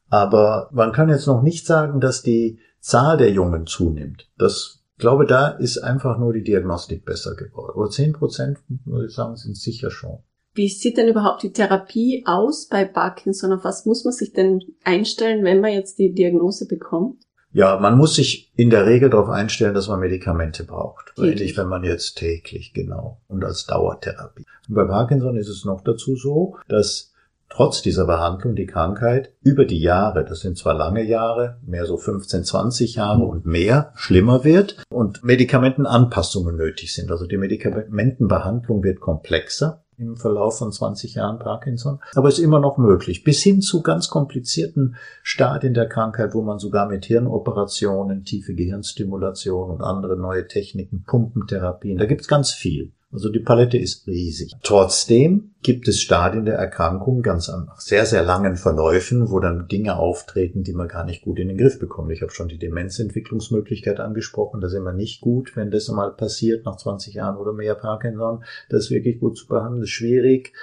[0.09, 4.29] Aber man kann jetzt noch nicht sagen, dass die Zahl der Jungen zunimmt.
[4.37, 7.73] Das glaube, da ist einfach nur die Diagnostik besser geworden.
[7.75, 10.19] Aber 10 Prozent, muss ich sagen, sind sicher schon.
[10.53, 13.53] Wie sieht denn überhaupt die Therapie aus bei Parkinson?
[13.53, 17.23] Auf was muss man sich denn einstellen, wenn man jetzt die Diagnose bekommt?
[17.53, 21.13] Ja, man muss sich in der Regel darauf einstellen, dass man Medikamente braucht.
[21.17, 23.21] Ähnlich, wenn man jetzt täglich, genau.
[23.27, 24.45] Und als Dauertherapie.
[24.69, 27.10] Und bei Parkinson ist es noch dazu so, dass
[27.51, 31.97] trotz dieser Behandlung die Krankheit über die Jahre, das sind zwar lange Jahre, mehr so
[31.97, 37.11] 15, 20 Jahre und mehr, schlimmer wird und Medikamentenanpassungen nötig sind.
[37.11, 42.77] Also die Medikamentenbehandlung wird komplexer im Verlauf von 20 Jahren Parkinson, aber ist immer noch
[42.77, 48.55] möglich, bis hin zu ganz komplizierten Stadien der Krankheit, wo man sogar mit Hirnoperationen, tiefe
[48.55, 52.93] Gehirnstimulation und andere neue Techniken, Pumpentherapien, da gibt's ganz viel.
[53.13, 54.53] Also die Palette ist riesig.
[54.63, 59.97] Trotzdem gibt es Stadien der Erkrankung ganz an sehr, sehr langen Verläufen, wo dann Dinge
[59.97, 62.11] auftreten, die man gar nicht gut in den Griff bekommt.
[62.11, 64.61] Ich habe schon die Demenzentwicklungsmöglichkeit angesprochen.
[64.61, 68.45] Das ist immer nicht gut, wenn das mal passiert, nach 20 Jahren oder mehr Parkinson.
[68.69, 70.53] Das ist wirklich gut zu behandeln, das ist schwierig.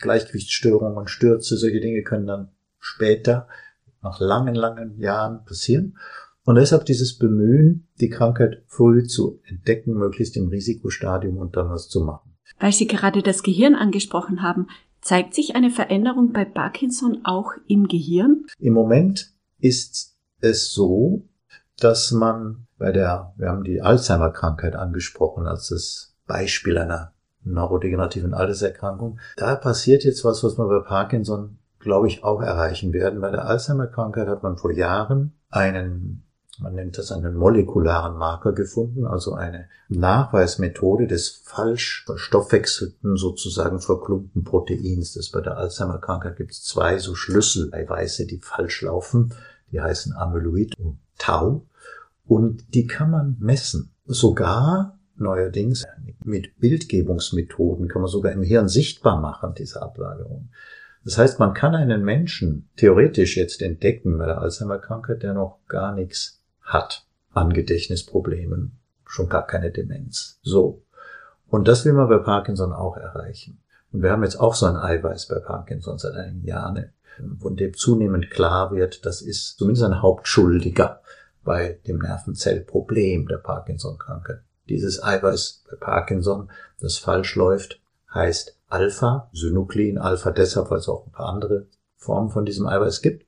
[0.00, 3.48] Gleichgewichtsstörungen, Stürze, solche Dinge können dann später,
[4.02, 5.98] nach langen, langen Jahren passieren.
[6.44, 11.88] Und deshalb dieses Bemühen, die Krankheit früh zu entdecken, möglichst im Risikostadium und dann was
[11.88, 12.36] zu machen.
[12.58, 14.66] Weil Sie gerade das Gehirn angesprochen haben,
[15.00, 18.46] zeigt sich eine Veränderung bei Parkinson auch im Gehirn?
[18.58, 21.28] Im Moment ist es so,
[21.78, 27.12] dass man bei der, wir haben die Alzheimer-Krankheit angesprochen als das Beispiel einer
[27.44, 29.18] neurodegenerativen Alterserkrankung.
[29.36, 33.20] Da passiert jetzt was, was wir bei Parkinson, glaube ich, auch erreichen werden.
[33.20, 36.24] Bei der Alzheimer-Krankheit hat man vor Jahren einen
[36.58, 44.44] man nennt das einen molekularen Marker gefunden, also eine Nachweismethode des falsch verstoffwechselten, sozusagen verklumpten
[44.44, 45.14] Proteins.
[45.14, 49.34] Das bei der Alzheimer-Krankheit gibt es zwei so Schlüsseleiweiße, die falsch laufen.
[49.70, 51.66] Die heißen Amyloid und Tau.
[52.26, 53.94] Und die kann man messen.
[54.04, 55.84] Sogar neuerdings
[56.24, 60.50] mit Bildgebungsmethoden kann man sogar im Hirn sichtbar machen, diese Ablagerung.
[61.04, 65.94] Das heißt, man kann einen Menschen theoretisch jetzt entdecken bei der Alzheimer-Krankheit, der noch gar
[65.94, 70.38] nichts hat an Gedächtnisproblemen, schon gar keine Demenz.
[70.42, 70.82] So.
[71.48, 73.62] Und das will man bei Parkinson auch erreichen.
[73.92, 76.92] Und wir haben jetzt auch so ein Eiweiß bei Parkinson seit einigen Jahren,
[77.40, 81.02] von dem zunehmend klar wird, das ist zumindest ein Hauptschuldiger
[81.44, 84.40] bei dem Nervenzellproblem der Parkinson-Krankheit.
[84.68, 87.80] Dieses Eiweiß bei Parkinson, das falsch läuft,
[88.14, 89.98] heißt Alpha-Synuklein.
[89.98, 93.26] Alpha deshalb, weil es auch ein paar andere Formen von diesem Eiweiß gibt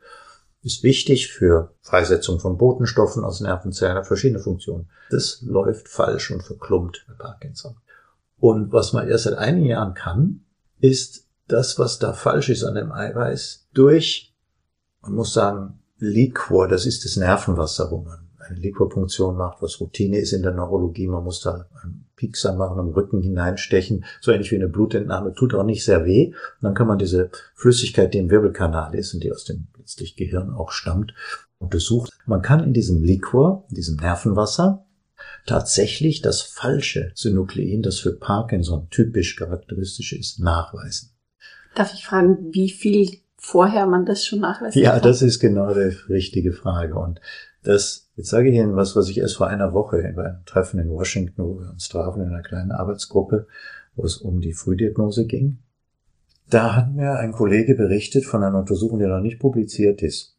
[0.64, 4.88] ist wichtig für Freisetzung von Botenstoffen aus Nervenzellen, verschiedene Funktionen.
[5.10, 7.76] Das läuft falsch und verklumpt bei Parkinson.
[8.38, 10.40] Und was man erst seit einigen Jahren kann,
[10.80, 14.34] ist das, was da falsch ist an dem Eiweiß, durch,
[15.02, 20.18] man muss sagen, Liquor, das ist das Nervenwasser, wo man eine Liquorpunktion macht, was Routine
[20.18, 21.06] ist in der Neurologie.
[21.08, 25.54] Man muss da einen Piekser machen, im Rücken hineinstechen, so ähnlich wie eine Blutentnahme, tut
[25.54, 26.28] auch nicht sehr weh.
[26.28, 30.16] Und dann kann man diese Flüssigkeit, die im Wirbelkanal ist und die aus dem letztlich
[30.16, 31.14] Gehirn auch stammt,
[31.58, 32.12] untersucht.
[32.26, 34.84] Man kann in diesem Liquor, in diesem Nervenwasser,
[35.46, 41.10] tatsächlich das falsche Synuklein, das für Parkinson typisch charakteristisch ist, nachweisen.
[41.74, 45.02] Darf ich fragen, wie viel vorher man das schon nachweisen Ja, kann?
[45.02, 46.94] das ist genau die richtige Frage.
[46.94, 47.20] Und
[47.64, 50.78] das, jetzt sage ich Ihnen was, was ich erst vor einer Woche bei einem Treffen
[50.78, 53.46] in Washington, wo wir uns trafen in einer kleinen Arbeitsgruppe,
[53.96, 55.58] wo es um die Frühdiagnose ging.
[56.50, 60.36] Da hat mir ein Kollege berichtet von einer Untersuchung, die noch nicht publiziert ist.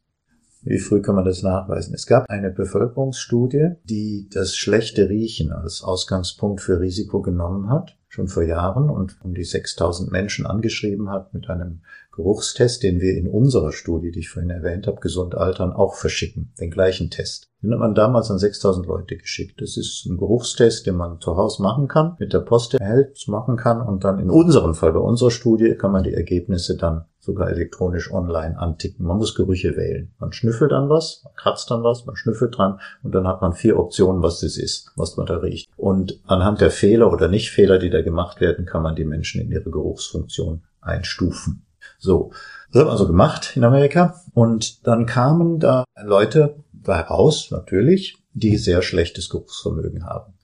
[0.62, 1.94] Wie früh kann man das nachweisen?
[1.94, 8.26] Es gab eine Bevölkerungsstudie, die das schlechte Riechen als Ausgangspunkt für Risiko genommen hat, schon
[8.28, 11.82] vor Jahren und um die 6000 Menschen angeschrieben hat mit einem
[12.16, 16.52] Geruchstest, den wir in unserer Studie, die ich vorhin erwähnt habe, Gesund Altern, auch verschicken.
[16.58, 17.50] Den gleichen Test.
[17.62, 19.60] Den hat man damals an 6000 Leute geschickt.
[19.60, 23.56] Das ist ein Geruchstest, den man zu Hause machen kann, mit der Post erhält, machen
[23.56, 27.50] kann und dann in unserem Fall, bei unserer Studie, kann man die Ergebnisse dann sogar
[27.50, 29.04] elektronisch online anticken.
[29.04, 30.14] Man muss Gerüche wählen.
[30.18, 33.52] Man schnüffelt an was, man kratzt an was, man schnüffelt dran und dann hat man
[33.52, 35.68] vier Optionen, was das ist, was man da riecht.
[35.76, 39.50] Und anhand der Fehler oder Nichtfehler, die da gemacht werden, kann man die Menschen in
[39.50, 41.65] ihre Geruchsfunktion einstufen.
[41.98, 42.32] So,
[42.72, 48.56] das haben wir also gemacht in Amerika und dann kamen da Leute heraus, natürlich, die
[48.56, 50.34] sehr schlechtes Geruchsvermögen haben,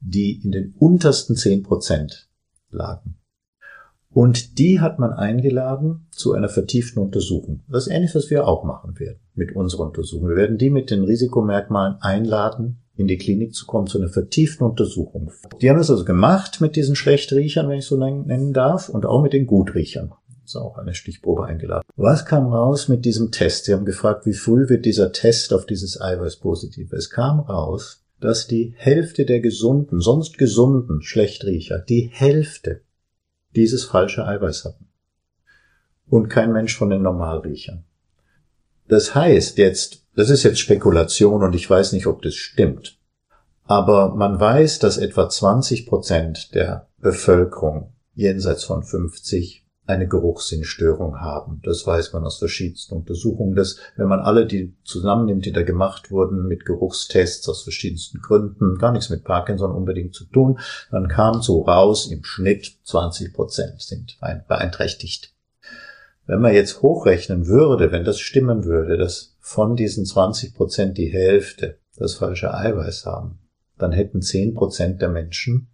[0.00, 2.28] die in den untersten zehn Prozent
[2.70, 3.16] lagen.
[4.10, 7.64] Und die hat man eingeladen zu einer vertieften Untersuchung.
[7.68, 10.28] Das ist ähnlich, was wir auch machen werden mit unserer Untersuchung.
[10.28, 14.64] Wir werden die mit den Risikomerkmalen einladen, in die Klinik zu kommen, zu einer vertieften
[14.64, 15.32] Untersuchung.
[15.60, 19.20] Die haben das also gemacht mit diesen Schlechtriechern, wenn ich so nennen darf, und auch
[19.20, 20.12] mit den Gutriechern
[20.44, 21.86] ist auch eine Stichprobe eingeladen.
[21.96, 23.64] Was kam raus mit diesem Test?
[23.64, 26.92] Sie haben gefragt, wie früh wird dieser Test auf dieses Eiweiß positiv?
[26.92, 32.82] Es kam raus, dass die Hälfte der gesunden, sonst gesunden Schlechtriecher, die Hälfte
[33.54, 34.88] dieses falsche Eiweiß hatten.
[36.08, 37.84] Und kein Mensch von den Normalriechern.
[38.88, 42.98] Das heißt jetzt, das ist jetzt Spekulation und ich weiß nicht, ob das stimmt.
[43.64, 51.60] Aber man weiß, dass etwa 20 Prozent der Bevölkerung jenseits von 50 eine Geruchssinnstörung haben.
[51.62, 56.10] Das weiß man aus verschiedensten Untersuchungen, dass wenn man alle die zusammennimmt, die da gemacht
[56.10, 60.58] wurden mit Geruchstests aus verschiedensten Gründen, gar nichts mit Parkinson unbedingt zu tun,
[60.90, 64.18] dann kam so raus, im Schnitt 20 Prozent sind
[64.48, 65.34] beeinträchtigt.
[66.26, 71.12] Wenn man jetzt hochrechnen würde, wenn das stimmen würde, dass von diesen 20 Prozent die
[71.12, 73.38] Hälfte das falsche Eiweiß haben,
[73.76, 75.68] dann hätten 10 Prozent der Menschen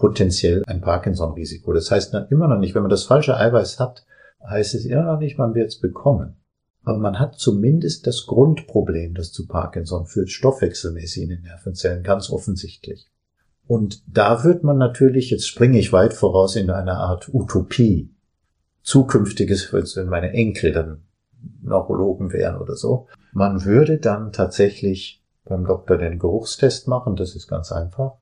[0.00, 1.74] potenziell ein Parkinson-Risiko.
[1.74, 4.06] Das heißt immer noch nicht, wenn man das falsche Eiweiß hat,
[4.42, 6.36] heißt es immer noch nicht, man wird es bekommen.
[6.84, 12.30] Aber man hat zumindest das Grundproblem, das zu Parkinson führt, stoffwechselmäßig in den Nervenzellen, ganz
[12.30, 13.10] offensichtlich.
[13.66, 18.14] Und da wird man natürlich, jetzt springe ich weit voraus in eine Art Utopie,
[18.82, 21.02] zukünftiges, wenn meine Enkel dann
[21.60, 27.48] Neurologen wären oder so, man würde dann tatsächlich beim Doktor den Geruchstest machen, das ist
[27.48, 28.14] ganz einfach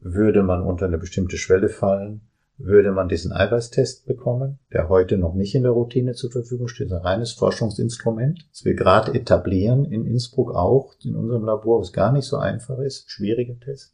[0.00, 2.22] würde man unter eine bestimmte Schwelle fallen,
[2.58, 6.90] würde man diesen Eiweißtest bekommen, der heute noch nicht in der Routine zur Verfügung steht,
[6.90, 12.12] ein reines Forschungsinstrument, das wir gerade etablieren in Innsbruck auch, in unserem Labor, was gar
[12.12, 13.92] nicht so einfach ist, schwieriger Test.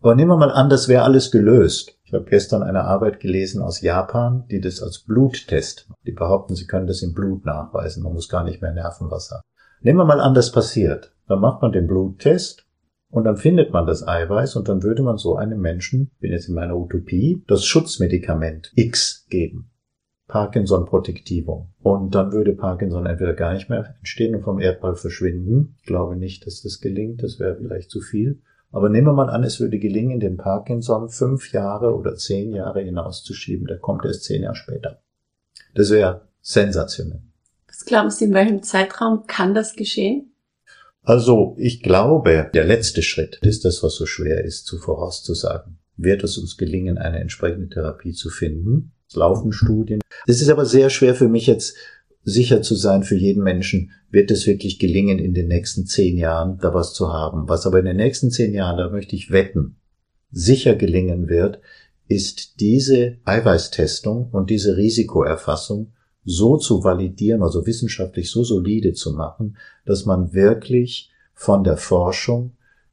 [0.00, 1.98] Aber nehmen wir mal an, das wäre alles gelöst.
[2.04, 6.66] Ich habe gestern eine Arbeit gelesen aus Japan, die das als Bluttest, die behaupten, sie
[6.66, 9.42] können das im Blut nachweisen, man muss gar nicht mehr Nervenwasser.
[9.80, 11.12] Nehmen wir mal an, das passiert.
[11.26, 12.63] Dann macht man den Bluttest
[13.14, 16.48] und dann findet man das Eiweiß und dann würde man so einem Menschen, bin jetzt
[16.48, 19.70] in meiner Utopie, das Schutzmedikament X geben.
[20.26, 21.68] Parkinson Protektivum.
[21.80, 25.76] Und dann würde Parkinson entweder gar nicht mehr entstehen und vom Erdball verschwinden.
[25.78, 28.42] Ich glaube nicht, dass das gelingt, das wäre vielleicht zu viel.
[28.72, 32.80] Aber nehmen wir mal an, es würde gelingen, den Parkinson fünf Jahre oder zehn Jahre
[32.80, 33.68] hinauszuschieben.
[33.68, 35.02] Der kommt erst zehn Jahre später.
[35.74, 37.22] Das wäre sensationell.
[37.68, 40.33] Was glauben Sie, in welchem Zeitraum kann das geschehen?
[41.04, 45.78] Also, ich glaube, der letzte Schritt ist das, was so schwer ist, zu vorauszusagen.
[45.96, 48.92] Wird es uns gelingen, eine entsprechende Therapie zu finden?
[49.06, 50.00] Es laufen Studien.
[50.26, 51.76] Es ist aber sehr schwer für mich jetzt
[52.22, 56.58] sicher zu sein für jeden Menschen, wird es wirklich gelingen, in den nächsten zehn Jahren
[56.58, 57.48] da was zu haben.
[57.48, 59.76] Was aber in den nächsten zehn Jahren, da möchte ich wetten,
[60.30, 61.60] sicher gelingen wird,
[62.08, 65.92] ist diese Eiweißtestung und diese Risikoerfassung
[66.24, 72.52] so zu validieren, also wissenschaftlich so solide zu machen, dass man wirklich von der Forschung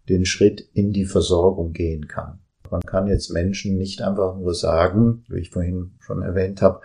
[0.09, 2.39] den Schritt in die Versorgung gehen kann.
[2.69, 6.81] Man kann jetzt Menschen nicht einfach nur sagen, wie ich vorhin schon erwähnt habe,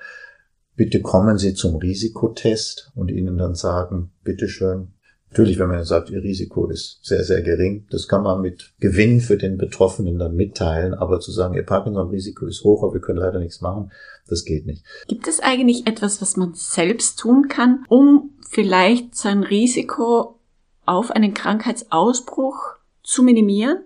[0.74, 4.88] bitte kommen Sie zum Risikotest und Ihnen dann sagen, bitteschön.
[5.36, 9.20] Natürlich, wenn man sagt, Ihr Risiko ist sehr, sehr gering, das kann man mit Gewinn
[9.20, 13.18] für den Betroffenen dann mitteilen, aber zu sagen, Ihr Parkinson-Risiko ist hoch, aber wir können
[13.18, 13.92] leider nichts machen,
[14.30, 14.82] das geht nicht.
[15.08, 20.40] Gibt es eigentlich etwas, was man selbst tun kann, um vielleicht sein Risiko
[20.86, 22.56] auf einen Krankheitsausbruch
[23.02, 23.80] zu minimieren?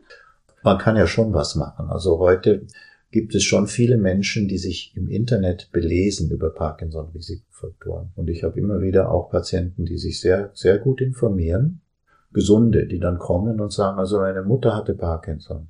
[0.63, 1.91] Man kann ja schon was machen.
[1.91, 2.69] Also heute
[3.11, 8.11] gibt es schon viele Menschen, die sich im Internet belesen über Parkinson-Risikofaktoren.
[8.15, 11.81] Und ich habe immer wieder auch Patienten, die sich sehr, sehr gut informieren.
[12.33, 15.67] Gesunde, die dann kommen und sagen, also meine Mutter hatte Parkinson.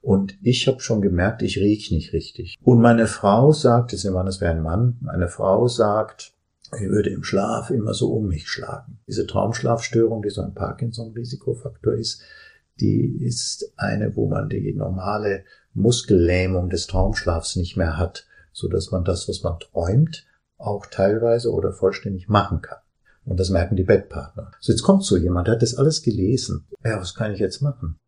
[0.00, 2.56] Und ich habe schon gemerkt, ich riech nicht richtig.
[2.62, 6.34] Und meine Frau sagt, ist immer, das wäre ein Mann, meine Frau sagt,
[6.72, 8.98] ich würde im Schlaf immer so um mich schlagen.
[9.08, 12.22] Diese Traumschlafstörung, die so ein Parkinson-Risikofaktor ist,
[12.80, 15.44] die ist eine, wo man die normale
[15.78, 20.26] Muskellähmung des Traumschlafs nicht mehr hat, so dass man das, was man träumt,
[20.56, 22.78] auch teilweise oder vollständig machen kann.
[23.24, 24.52] Und das merken die Bettpartner.
[24.60, 26.66] So, jetzt kommt so jemand, der hat das alles gelesen.
[26.84, 27.98] Ja, was kann ich jetzt machen?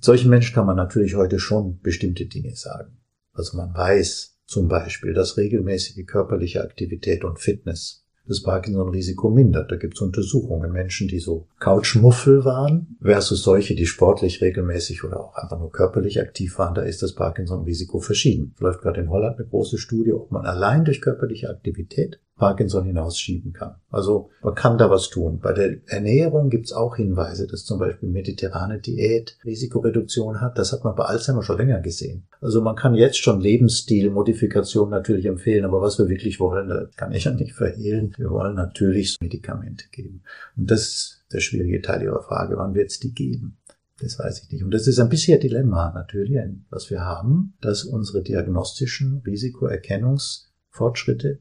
[0.00, 2.98] Solchen Menschen kann man natürlich heute schon bestimmte Dinge sagen.
[3.32, 9.70] Also man weiß zum Beispiel, dass regelmäßige körperliche Aktivität und Fitness das Parkinson-Risiko mindert.
[9.70, 10.72] Da gibt es Untersuchungen.
[10.72, 16.20] Menschen, die so Couchmuffel waren versus solche, die sportlich regelmäßig oder auch einfach nur körperlich
[16.20, 18.54] aktiv waren, da ist das Parkinson-Risiko verschieden.
[18.58, 23.52] Läuft gerade in Holland eine große Studie, ob man allein durch körperliche Aktivität Parkinson hinausschieben
[23.52, 23.74] kann.
[23.90, 25.40] Also man kann da was tun.
[25.40, 30.56] Bei der Ernährung gibt es auch Hinweise, dass zum Beispiel mediterrane Diät Risikoreduktion hat.
[30.58, 32.26] Das hat man bei Alzheimer schon länger gesehen.
[32.40, 37.12] Also man kann jetzt schon Lebensstilmodifikation natürlich empfehlen, aber was wir wirklich wollen, das kann
[37.12, 38.14] ich ja nicht verhehlen.
[38.16, 40.22] Wir wollen natürlich Medikamente geben.
[40.56, 42.56] Und das ist der schwierige Teil Ihrer Frage.
[42.56, 43.58] Wann wird es die geben?
[44.00, 44.64] Das weiß ich nicht.
[44.64, 46.38] Und das ist ein bisschen Dilemma natürlich,
[46.70, 51.40] was wir haben, dass unsere diagnostischen Risikoerkennungsfortschritte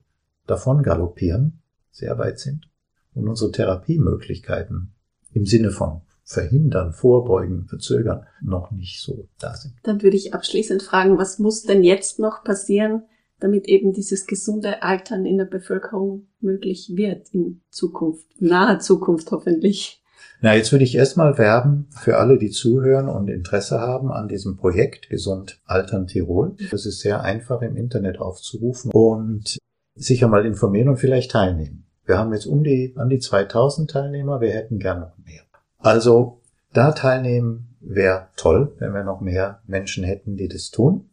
[0.50, 2.70] davon galoppieren, sehr weit sind
[3.14, 4.94] und unsere Therapiemöglichkeiten
[5.34, 9.74] im Sinne von verhindern, vorbeugen, verzögern noch nicht so da sind.
[9.84, 13.04] Dann würde ich abschließend fragen, was muss denn jetzt noch passieren,
[13.40, 20.04] damit eben dieses gesunde Altern in der Bevölkerung möglich wird in Zukunft, nahe Zukunft hoffentlich?
[20.42, 24.56] Na, jetzt würde ich erstmal werben für alle, die zuhören und Interesse haben an diesem
[24.56, 26.56] Projekt Gesund Altern Tirol.
[26.72, 29.58] Das ist sehr einfach im Internet aufzurufen und
[30.00, 31.86] sicher mal informieren und vielleicht teilnehmen.
[32.06, 35.44] Wir haben jetzt um die, an die 2000 Teilnehmer, wir hätten gern noch mehr.
[35.78, 36.42] Also
[36.74, 41.10] da teilnehmen wäre toll, wenn wir noch mehr Menschen hätten, die das tun.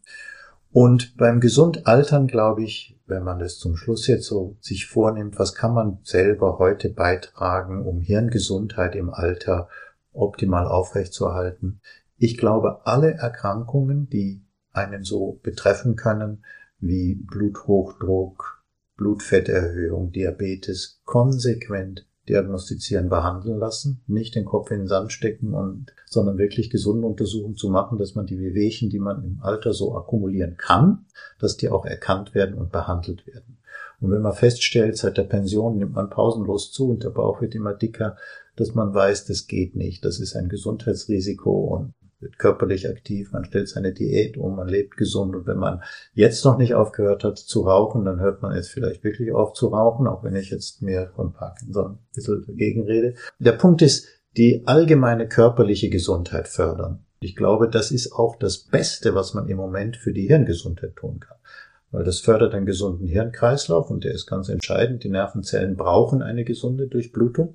[0.73, 5.39] Und beim gesund altern, glaube ich, wenn man das zum Schluss jetzt so sich vornimmt,
[5.39, 9.69] was kann man selber heute beitragen, um Hirngesundheit im Alter
[10.13, 11.81] optimal aufrechtzuerhalten?
[12.19, 16.45] Ich glaube, alle Erkrankungen, die einen so betreffen können,
[16.79, 18.56] wie Bluthochdruck,
[18.97, 26.39] Blutfetterhöhung, Diabetes konsequent diagnostizieren, behandeln lassen, nicht den Kopf in den Sand stecken und, sondern
[26.39, 30.57] wirklich gesunde Untersuchungen zu machen, dass man die Wehwehchen, die man im Alter so akkumulieren
[30.57, 31.07] kann,
[31.39, 33.59] dass die auch erkannt werden und behandelt werden.
[34.01, 37.55] Und wenn man feststellt, seit der Pension nimmt man pausenlos zu und der Bauch wird
[37.55, 38.17] immer dicker,
[38.57, 43.45] dass man weiß, das geht nicht, das ist ein Gesundheitsrisiko und wird körperlich aktiv, man
[43.45, 45.83] stellt seine Diät um, man lebt gesund und wenn man
[46.15, 49.69] jetzt noch nicht aufgehört hat zu rauchen, dann hört man jetzt vielleicht wirklich auf zu
[49.69, 53.15] rauchen, auch wenn ich jetzt mir von Parkinson ein bisschen dagegen rede.
[53.39, 54.07] Der Punkt ist,
[54.37, 57.05] die allgemeine körperliche Gesundheit fördern.
[57.21, 61.21] Ich glaube, das ist auch das Beste, was man im Moment für die Hirngesundheit tun
[61.21, 61.39] kann.
[61.91, 65.05] Weil das fördert einen gesunden Hirnkreislauf und der ist ganz entscheidend.
[65.05, 67.55] Die Nervenzellen brauchen eine gesunde Durchblutung.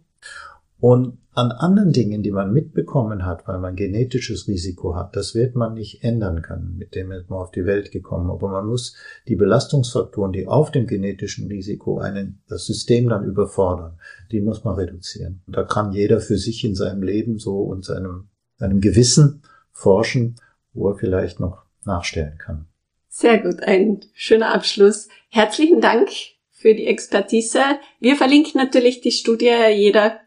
[0.81, 5.55] Und an anderen Dingen, die man mitbekommen hat, weil man genetisches Risiko hat, das wird
[5.55, 8.31] man nicht ändern können, mit dem ist man auf die Welt gekommen.
[8.31, 8.95] Aber man muss
[9.27, 13.99] die Belastungsfaktoren, die auf dem genetischen Risiko einen, das System dann überfordern,
[14.31, 15.43] die muss man reduzieren.
[15.45, 20.35] Und da kann jeder für sich in seinem Leben so und seinem, seinem Gewissen forschen,
[20.73, 22.65] wo er vielleicht noch nachstellen kann.
[23.07, 25.09] Sehr gut, ein schöner Abschluss.
[25.29, 26.09] Herzlichen Dank
[26.49, 27.61] für die Expertise.
[27.99, 29.53] Wir verlinken natürlich die Studie.
[29.73, 30.19] Jeder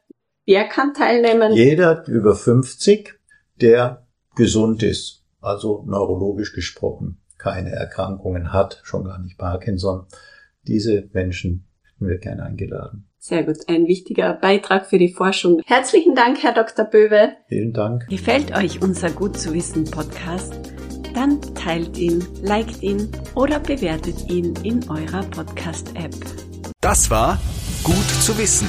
[0.47, 1.53] Wer kann teilnehmen?
[1.55, 3.15] Jeder über 50,
[3.61, 10.07] der gesund ist, also neurologisch gesprochen, keine Erkrankungen hat, schon gar nicht Parkinson.
[10.67, 13.09] Diese Menschen hätten wir gerne eingeladen.
[13.19, 15.63] Sehr gut, ein wichtiger Beitrag für die Forschung.
[15.65, 16.85] Herzlichen Dank, Herr Dr.
[16.85, 17.33] Böwe.
[17.49, 18.07] Vielen Dank.
[18.09, 20.61] Gefällt euch unser Gut zu wissen Podcast?
[21.15, 26.15] Dann teilt ihn, liked ihn oder bewertet ihn in eurer Podcast-App.
[26.83, 27.41] Das war
[27.83, 28.69] Gut zu wissen